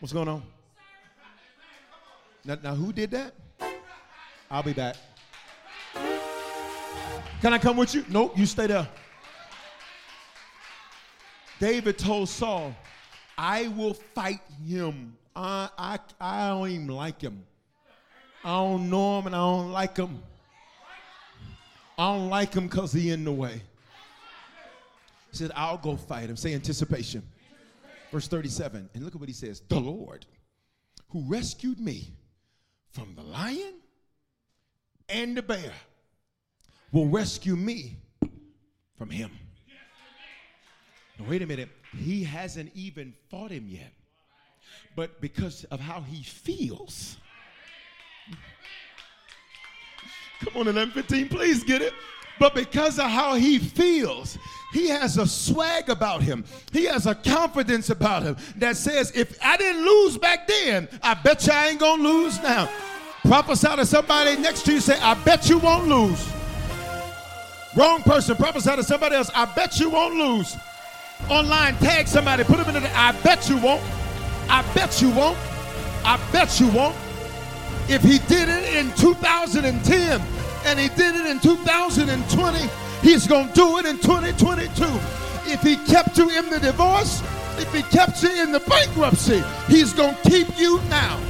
[0.00, 0.42] What's going on?
[2.44, 3.32] Now, now, who did that?
[4.50, 4.96] I'll be back.
[7.40, 8.04] Can I come with you?
[8.08, 8.88] Nope, you stay there.
[11.60, 12.74] David told Saul,
[13.36, 15.16] I will fight him.
[15.34, 17.44] I, I, I don't even like him.
[18.44, 20.22] I don't know him and I don't like him.
[21.96, 23.62] I don't like him because he in the way.
[25.30, 26.36] He said, I'll go fight him.
[26.36, 27.22] Say anticipation.
[28.12, 28.90] Verse 37.
[28.94, 29.62] And look at what he says.
[29.68, 30.26] The Lord
[31.08, 32.12] who rescued me
[32.90, 33.74] from the lion
[35.08, 35.72] and the bear
[36.92, 37.96] will rescue me
[38.96, 39.30] from him.
[41.20, 41.68] Wait a minute.
[41.96, 43.92] He hasn't even fought him yet.
[44.96, 47.16] But because of how he feels,
[50.40, 51.94] Come on, 1115, please get it.
[52.38, 54.36] But because of how he feels,
[54.72, 56.44] he has a swag about him.
[56.72, 61.14] He has a confidence about him that says, if I didn't lose back then, I
[61.14, 62.68] bet you I ain't gonna lose now.
[63.22, 66.28] Prophesy to somebody next to you, say, I bet you won't lose.
[67.76, 70.56] Wrong person, prophesy to somebody else, I bet you won't lose.
[71.30, 73.82] Online, tag somebody, put them in the, I bet you won't.
[74.48, 75.38] I bet you won't.
[76.04, 76.96] I bet you won't.
[77.88, 80.20] If he did it in 2010
[80.66, 82.58] and he did it in 2020,
[83.02, 84.84] he's going to do it in 2022.
[85.50, 87.22] If he kept you in the divorce,
[87.58, 91.20] if he kept you in the bankruptcy, he's going to keep you now.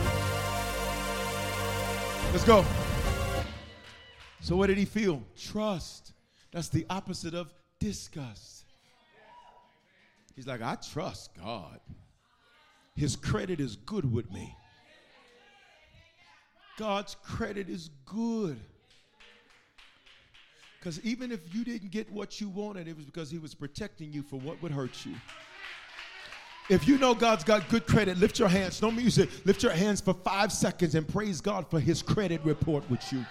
[2.32, 2.64] Let's go.
[4.40, 5.22] So, what did he feel?
[5.36, 6.12] Trust.
[6.52, 8.53] That's the opposite of disgust.
[10.36, 11.80] He's like, I trust God.
[12.96, 14.56] His credit is good with me.
[16.76, 18.58] God's credit is good.
[20.78, 24.12] Because even if you didn't get what you wanted, it was because He was protecting
[24.12, 25.14] you for what would hurt you.
[26.68, 28.80] If you know God's got good credit, lift your hands.
[28.82, 29.28] No music.
[29.44, 33.24] Lift your hands for five seconds and praise God for His credit report with you.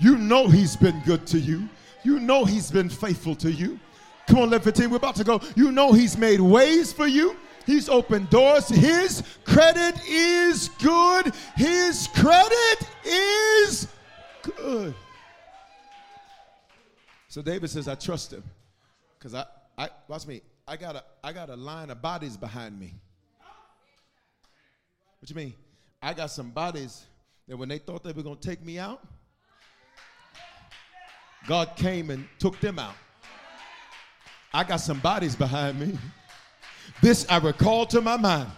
[0.00, 1.68] You know He's been good to you.
[2.04, 3.80] You know He's been faithful to you.
[4.28, 4.88] Come on, 15.
[4.88, 5.40] We're about to go.
[5.56, 7.36] You know He's made ways for you.
[7.66, 8.68] He's opened doors.
[8.68, 11.34] His credit is good.
[11.56, 13.88] His credit is
[14.42, 14.94] good.
[17.28, 18.44] So David says, I trust him.
[19.18, 19.44] Because I,
[19.78, 22.94] I watch me, I got a I got a line of bodies behind me.
[25.18, 25.54] What you mean?
[26.02, 27.04] I got some bodies
[27.48, 29.02] that when they thought they were gonna take me out,
[31.46, 32.94] God came and took them out.
[34.52, 35.98] I got some bodies behind me.
[37.02, 38.50] This I recall to my mind.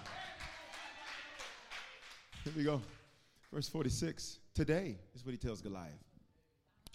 [2.44, 2.82] Here we go.
[3.52, 4.38] Verse 46.
[4.54, 5.92] Today is what he tells Goliath.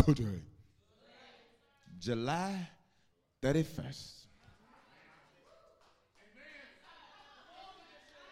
[0.05, 0.41] Today.
[1.99, 2.67] July
[3.41, 4.21] 31st.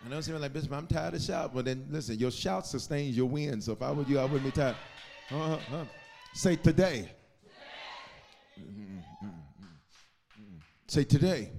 [0.05, 1.51] I know some like, Bishop, I'm tired of shouting.
[1.53, 3.59] But then listen, your shout sustains your win.
[3.61, 4.77] So if I were you, I wouldn't be tired.
[5.31, 5.85] Uh, uh,
[6.33, 7.11] say today.
[10.87, 11.51] Say today.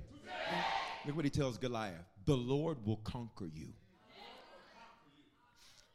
[1.06, 3.68] Look what he tells Goliath the Lord will conquer you.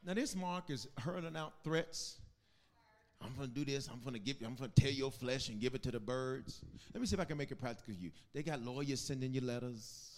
[0.05, 2.17] Now, this Mark is hurling out threats.
[3.21, 3.87] I'm going to do this.
[3.91, 4.37] I'm going to give.
[4.45, 6.61] I'm going to tear your flesh and give it to the birds.
[6.93, 8.11] Let me see if I can make it practical for you.
[8.33, 10.11] They got lawyers sending you letters.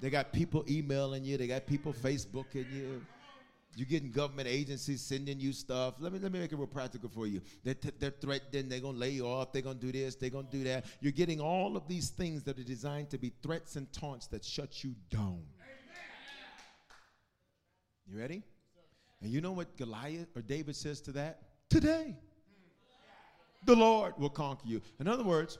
[0.00, 1.36] They got people emailing you.
[1.36, 3.04] They got people Facebooking you.
[3.76, 5.94] You're getting government agencies sending you stuff.
[5.98, 7.40] Let me let me make it real practical for you.
[7.64, 8.68] They're, t- they're threatening.
[8.68, 9.52] They're gonna lay you off.
[9.52, 10.14] They're gonna do this.
[10.14, 10.86] They're gonna do that.
[11.00, 14.44] You're getting all of these things that are designed to be threats and taunts that
[14.44, 15.42] shut you down.
[18.06, 18.42] You ready?
[19.22, 21.40] And you know what Goliath or David says to that?
[21.70, 22.14] Today,
[23.64, 24.82] the Lord will conquer you.
[25.00, 25.58] In other words,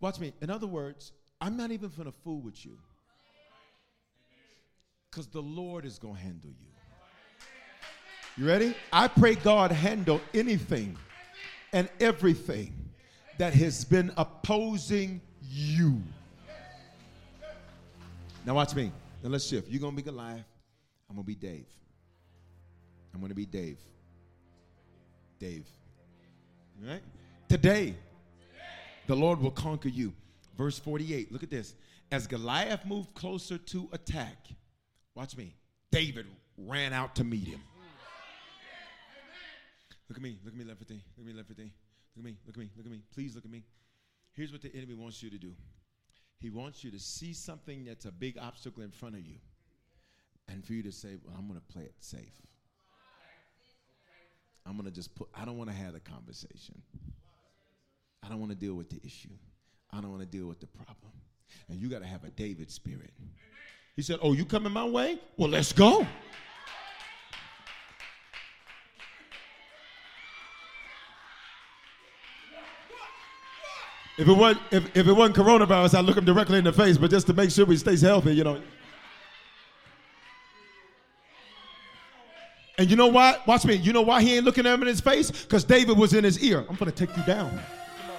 [0.00, 0.32] watch me.
[0.40, 2.78] In other words, I'm not even gonna fool with you,
[5.10, 6.68] because the Lord is gonna handle you.
[8.38, 8.74] You ready?
[8.92, 10.98] I pray God handle anything
[11.72, 12.74] and everything
[13.38, 16.02] that has been opposing you.
[18.44, 18.92] Now watch me.
[19.22, 19.70] Now let's shift.
[19.70, 20.44] You're gonna be Goliath.
[21.08, 21.64] I'm gonna be Dave.
[23.14, 23.78] I'm gonna be Dave.
[25.38, 25.66] Dave.
[26.82, 27.02] All right?
[27.48, 27.94] Today,
[29.06, 30.12] the Lord will conquer you.
[30.58, 31.32] Verse 48.
[31.32, 31.74] Look at this.
[32.12, 34.36] As Goliath moved closer to attack,
[35.14, 35.54] watch me.
[35.90, 36.26] David
[36.58, 37.60] ran out to meet him.
[40.08, 40.38] Look at me.
[40.44, 41.02] Look at me, left 15.
[41.16, 41.64] Look at me, left 15.
[41.64, 41.72] Look
[42.18, 42.36] at me.
[42.46, 42.70] Look at me.
[42.76, 43.02] Look at me.
[43.12, 43.64] Please look at me.
[44.32, 45.52] Here's what the enemy wants you to do.
[46.38, 49.36] He wants you to see something that's a big obstacle in front of you,
[50.48, 52.42] and for you to say, "Well, I'm going to play it safe.
[54.66, 55.28] I'm going to just put.
[55.34, 56.82] I don't want to have the conversation.
[58.22, 59.30] I don't want to deal with the issue.
[59.90, 61.12] I don't want to deal with the problem.
[61.68, 63.12] And you got to have a David spirit."
[63.96, 65.18] He said, "Oh, you coming my way?
[65.38, 66.06] Well, let's go."
[74.18, 76.96] If it wasn't if, if it wasn't coronavirus, I'd look him directly in the face,
[76.96, 78.60] but just to make sure he stays healthy, you know.
[82.78, 83.36] And you know why?
[83.46, 83.74] Watch me.
[83.74, 85.30] You know why he ain't looking at him in his face?
[85.30, 86.64] Because David was in his ear.
[86.68, 87.58] I'm going to take you down.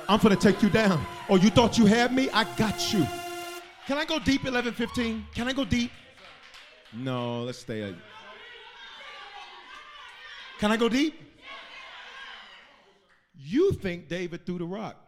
[0.09, 1.05] I'm going to take you down.
[1.29, 2.29] Oh, you thought you had me?
[2.31, 3.05] I got you.
[3.85, 5.25] Can I go deep 11 15?
[5.35, 5.91] Can I go deep?
[6.93, 7.93] No, let's stay.
[10.59, 11.21] Can I go deep?
[13.39, 15.06] You think David threw the rock.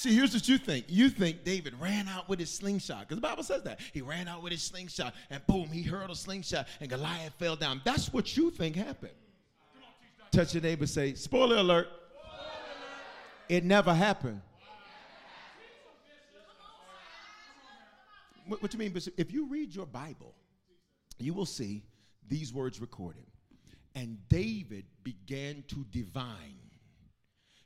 [0.00, 0.86] See, here's what you think.
[0.88, 3.80] You think David ran out with his slingshot, because the Bible says that.
[3.92, 7.54] He ran out with his slingshot, and boom, he hurled a slingshot, and Goliath fell
[7.54, 7.82] down.
[7.84, 9.12] That's what you think happened.
[10.32, 11.88] Touch your neighbor, say, spoiler alert.
[13.50, 14.40] It never happened.
[18.46, 19.12] What, what you mean, Bishop?
[19.18, 20.34] If you read your Bible,
[21.18, 21.82] you will see
[22.26, 23.26] these words recorded.
[23.94, 26.70] And David began to divine.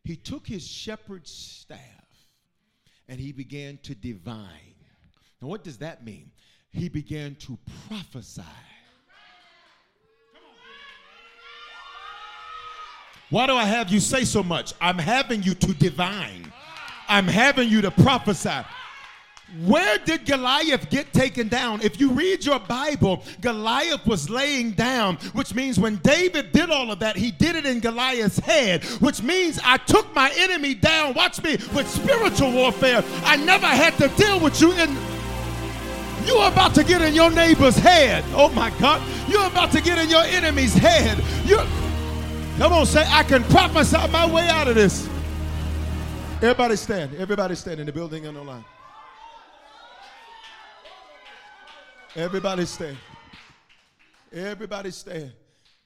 [0.03, 2.04] He took his shepherd's staff
[3.09, 4.75] and he began to divine.
[5.41, 6.31] Now, what does that mean?
[6.71, 8.43] He began to prophesy.
[13.31, 14.75] Why do I have you say so much?
[14.81, 16.53] I'm having you to divine.
[17.09, 18.51] I'm having you to prophesy.
[19.63, 21.81] Where did Goliath get taken down?
[21.81, 26.91] If you read your Bible, Goliath was laying down, which means when David did all
[26.91, 31.15] of that, he did it in Goliath's head, which means I took my enemy down,
[31.15, 33.05] watch me, with spiritual warfare.
[33.25, 34.97] I never had to deal with you in.
[36.27, 38.25] You're about to get in your neighbor's head.
[38.33, 39.03] Oh my God.
[39.29, 41.23] You're about to get in your enemy's head.
[41.45, 41.65] You're.
[42.59, 45.09] Come on, say, I can prophesy my way out of this.
[46.37, 47.15] Everybody stand.
[47.17, 48.65] Everybody stand in the building and online.
[52.17, 52.97] Everybody stand.
[54.33, 55.33] Everybody stand.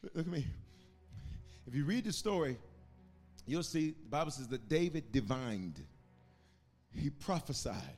[0.02, 0.46] Look at me.
[1.66, 2.58] If you read the story,
[3.46, 5.80] you'll see the Bible says that David divined.
[6.92, 7.96] He prophesied.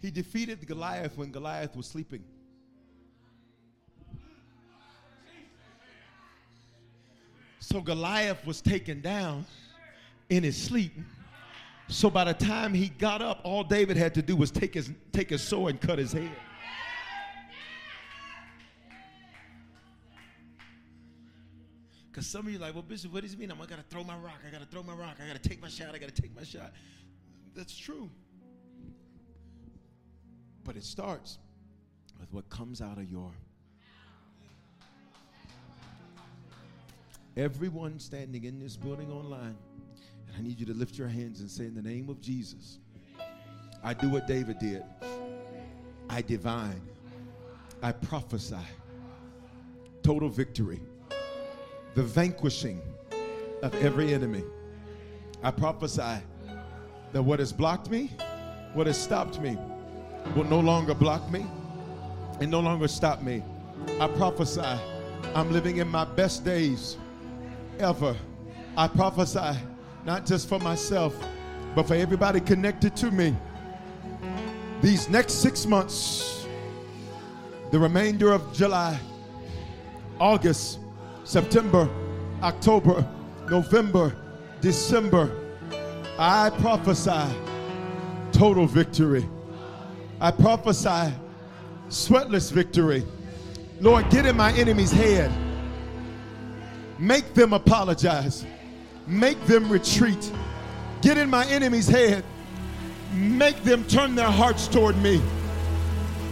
[0.00, 2.24] He defeated Goliath when Goliath was sleeping.
[7.58, 9.44] So Goliath was taken down
[10.30, 10.92] in his sleep.
[11.88, 14.90] So by the time he got up, all David had to do was take his,
[15.12, 16.30] take his sword and cut his head.
[22.10, 23.50] Because some of you are like, well, Bishop, what does it mean?
[23.50, 24.40] I'm going to throw my rock.
[24.46, 25.16] I got to throw my rock.
[25.22, 25.94] I got to take my shot.
[25.94, 26.72] I got to take my shot.
[27.54, 28.08] That's true.
[30.62, 31.38] But it starts
[32.20, 33.30] with what comes out of your
[37.36, 39.56] Everyone standing in this building online,
[40.36, 42.78] I need you to lift your hands and say, In the name of Jesus,
[43.82, 44.82] I do what David did.
[46.08, 46.80] I divine.
[47.82, 48.56] I prophesy.
[50.02, 50.80] Total victory.
[51.94, 52.80] The vanquishing
[53.62, 54.42] of every enemy.
[55.42, 56.22] I prophesy
[57.12, 58.10] that what has blocked me,
[58.72, 59.56] what has stopped me,
[60.34, 61.46] will no longer block me
[62.40, 63.42] and no longer stop me.
[64.00, 64.62] I prophesy
[65.34, 66.96] I'm living in my best days
[67.78, 68.16] ever.
[68.76, 69.58] I prophesy
[70.04, 71.14] not just for myself,
[71.74, 73.36] but for everybody connected to me.
[74.80, 76.46] These next six months,
[77.70, 78.98] the remainder of July,
[80.20, 80.78] August,
[81.24, 81.88] September,
[82.42, 83.06] October,
[83.50, 84.14] November,
[84.60, 85.30] December,
[86.18, 87.34] I prophesy
[88.32, 89.28] total victory.
[90.20, 91.12] I prophesy
[91.88, 93.04] sweatless victory.
[93.80, 95.32] Lord, get in my enemy's head
[96.98, 98.44] Make them apologize.
[99.06, 100.32] Make them retreat.
[101.02, 102.24] Get in my enemy's head.
[103.12, 105.20] Make them turn their hearts toward me.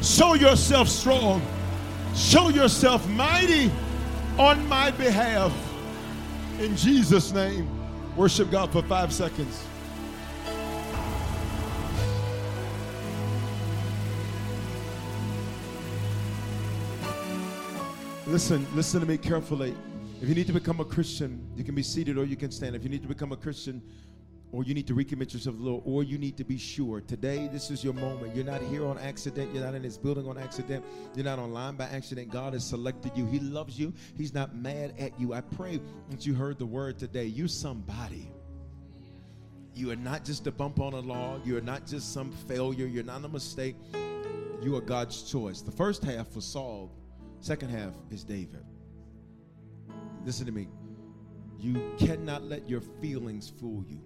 [0.01, 1.43] Show yourself strong.
[2.15, 3.71] Show yourself mighty
[4.39, 5.53] on my behalf.
[6.59, 7.69] In Jesus' name,
[8.17, 9.65] worship God for five seconds.
[18.27, 19.75] Listen, listen to me carefully.
[20.23, 22.77] If you need to become a Christian, you can be seated or you can stand.
[22.77, 23.83] If you need to become a Christian,
[24.53, 27.01] or you need to recommit yourself to the Lord, or you need to be sure.
[27.01, 28.37] Today, this is your moment.
[28.37, 29.53] You're not here on accident.
[29.53, 30.85] You're not in this building on accident.
[31.17, 32.31] You're not online by accident.
[32.31, 33.27] God has selected you.
[33.27, 33.93] He loves you.
[34.17, 35.33] He's not mad at you.
[35.33, 35.81] I pray
[36.11, 37.25] that you heard the word today.
[37.25, 38.31] You're somebody.
[39.75, 41.45] You are not just a bump on a log.
[41.45, 42.87] You are not just some failure.
[42.87, 43.75] You're not a mistake.
[44.63, 45.63] You are God's choice.
[45.63, 46.93] The first half was Saul.
[47.41, 48.65] Second half is David.
[50.25, 50.69] Listen to me.
[51.59, 54.01] You cannot let your feelings fool you.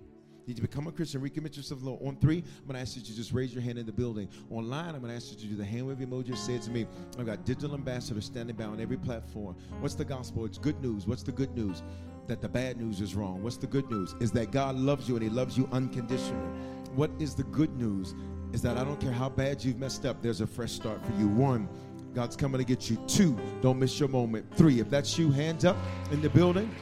[0.46, 2.02] You need to become a Christian, recommit yourself to the Lord.
[2.06, 4.28] On three, I'm going to ask you to just raise your hand in the building.
[4.48, 6.36] Online, I'm going to ask you to do the hand wave emoji.
[6.36, 6.86] Say it to me.
[7.18, 9.56] I've got digital ambassadors standing by on every platform.
[9.80, 10.44] What's the gospel?
[10.44, 11.04] It's good news.
[11.06, 11.82] What's the good news?
[12.28, 13.42] That the bad news is wrong.
[13.42, 14.14] What's the good news?
[14.20, 16.48] Is that God loves you and He loves you unconditionally.
[16.94, 18.14] what is the good news?
[18.52, 21.12] Is that I don't care how bad you've messed up, there's a fresh start for
[21.14, 21.26] you.
[21.26, 21.68] One,
[22.16, 22.96] God's coming to get you.
[23.06, 24.46] Two, don't miss your moment.
[24.54, 25.76] Three, if that's you, hands up
[26.10, 26.74] in the building.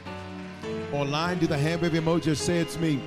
[0.93, 2.33] Online, do the hand wave emoji.
[2.37, 3.01] Say it's me.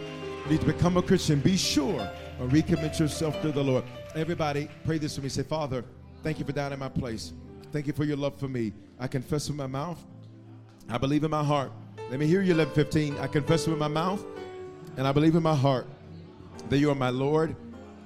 [0.44, 1.40] You need to become a Christian.
[1.40, 2.06] Be sure
[2.38, 3.82] or recommit yourself to the Lord.
[4.14, 5.30] Everybody, pray this for me.
[5.30, 5.86] Say, Father,
[6.22, 7.32] thank you for dying in my place.
[7.72, 8.74] Thank you for your love for me.
[9.00, 10.04] I confess with my mouth.
[10.90, 11.72] I believe in my heart.
[12.10, 13.16] Let me hear you, 1115.
[13.20, 14.22] I confess with my mouth
[14.98, 15.86] and I believe in my heart
[16.68, 17.56] that you are my Lord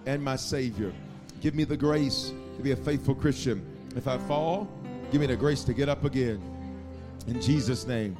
[0.07, 0.93] and my Savior.
[1.41, 3.67] Give me the grace to be a faithful Christian.
[3.95, 4.69] If I fall,
[5.11, 6.41] give me the grace to get up again.
[7.27, 8.17] In Jesus' name,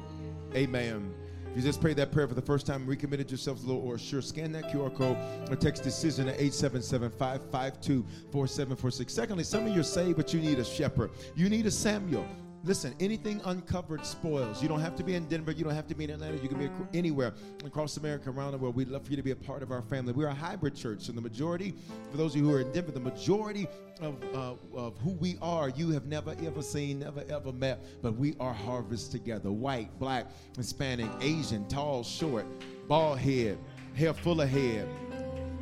[0.55, 1.13] amen.
[1.51, 3.85] If you just prayed that prayer for the first time, recommitted yourself to the Lord,
[3.85, 5.17] or sure, scan that QR code
[5.51, 9.11] or text decision at 877-552-4746.
[9.11, 11.11] Secondly, some of you are saved, but you need a shepherd.
[11.35, 12.25] You need a Samuel.
[12.65, 14.61] Listen, anything uncovered spoils.
[14.61, 15.51] You don't have to be in Denver.
[15.51, 16.37] You don't have to be in Atlanta.
[16.37, 17.33] You can be anywhere
[17.65, 18.73] across America, around the world.
[18.75, 20.13] We'd love for you to be a part of our family.
[20.13, 21.09] We're a hybrid church.
[21.09, 21.75] and the majority,
[22.09, 23.67] for those of you who are in Denver, the majority
[23.99, 27.83] of, uh, of who we are, you have never ever seen, never ever met.
[28.01, 29.51] But we are harvest together.
[29.51, 32.45] White, black, Hispanic, Asian, tall, short,
[32.87, 33.57] bald head,
[33.93, 34.87] hair full of hair.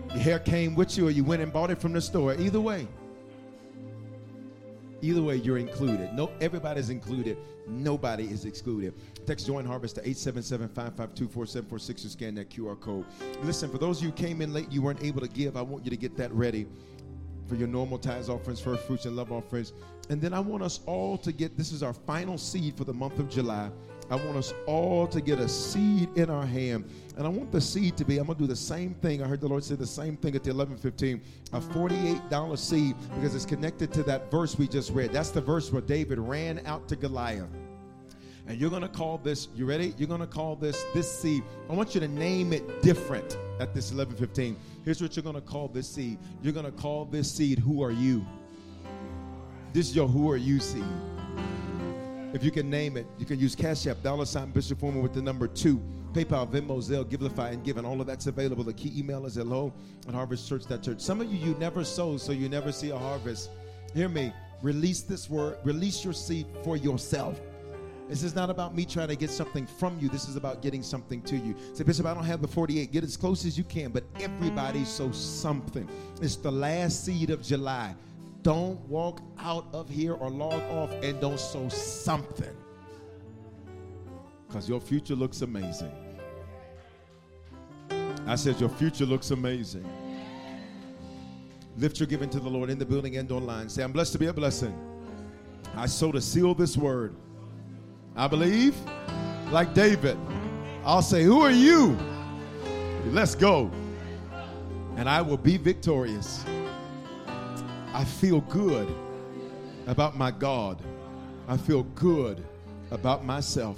[0.09, 2.35] Your hair came with you or you went and bought it from the store.
[2.35, 2.87] Either way.
[5.01, 6.13] Either way, you're included.
[6.13, 7.37] No, everybody's included.
[7.67, 8.93] Nobody is excluded.
[9.25, 13.05] Text Join Harvest to 877-552-4746 to scan that QR code.
[13.43, 15.61] Listen, for those of you who came in late, you weren't able to give, I
[15.61, 16.67] want you to get that ready
[17.47, 19.73] for your normal tithes offerings, first fruits, and love offerings.
[20.09, 22.93] And then I want us all to get, this is our final seed for the
[22.93, 23.69] month of July.
[24.09, 26.89] I want us all to get a seed in our hand.
[27.21, 29.21] And I want the seed to be, I'm going to do the same thing.
[29.21, 31.21] I heard the Lord say the same thing at the 1115.
[31.53, 35.13] A $48 seed because it's connected to that verse we just read.
[35.13, 37.45] That's the verse where David ran out to Goliath.
[38.47, 39.93] And you're going to call this, you ready?
[39.99, 41.43] You're going to call this this seed.
[41.69, 44.57] I want you to name it different at this 1115.
[44.83, 46.17] Here's what you're going to call this seed.
[46.41, 48.25] You're going to call this seed, Who Are You?
[49.73, 50.83] This is your Who Are You seed.
[52.33, 55.13] If you can name it, you can use Cash App, dollar sign Bishop Foreman with
[55.13, 55.79] the number two.
[56.13, 57.85] PayPal, Venmo, Zelle, Givelify, and Given.
[57.85, 58.63] All of that's available.
[58.63, 59.73] The key email is hello
[60.07, 60.99] at harvestchurch.church.
[60.99, 63.49] Some of you, you never sow, so you never see a harvest.
[63.93, 64.33] Hear me.
[64.61, 65.57] Release this word.
[65.63, 67.39] Release your seed for yourself.
[68.07, 70.09] This is not about me trying to get something from you.
[70.09, 71.55] This is about getting something to you.
[71.73, 72.91] Say, Bishop, I don't have the 48.
[72.91, 75.87] Get as close as you can, but everybody sow something.
[76.21, 77.95] It's the last seed of July.
[78.41, 82.53] Don't walk out of here or log off and don't sow something.
[84.51, 85.93] Because your future looks amazing.
[88.27, 89.89] I said, Your future looks amazing.
[91.77, 93.69] Lift your giving to the Lord in the building and online.
[93.69, 94.77] Say, I'm blessed to be a blessing.
[95.73, 97.15] I sow to seal this word.
[98.17, 98.75] I believe,
[99.51, 100.17] like David,
[100.83, 101.97] I'll say, Who are you?
[103.05, 103.71] Let's go.
[104.97, 106.43] And I will be victorious.
[107.93, 108.93] I feel good
[109.87, 110.81] about my God.
[111.47, 112.43] I feel good
[112.91, 113.77] about myself.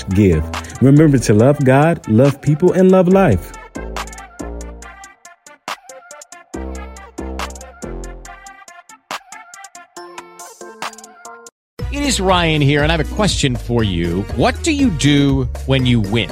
[0.09, 0.43] give.
[0.81, 3.51] Remember to love God, love people, and love life.
[11.91, 14.21] It is Ryan here, and I have a question for you.
[14.35, 16.31] What do you do when you win?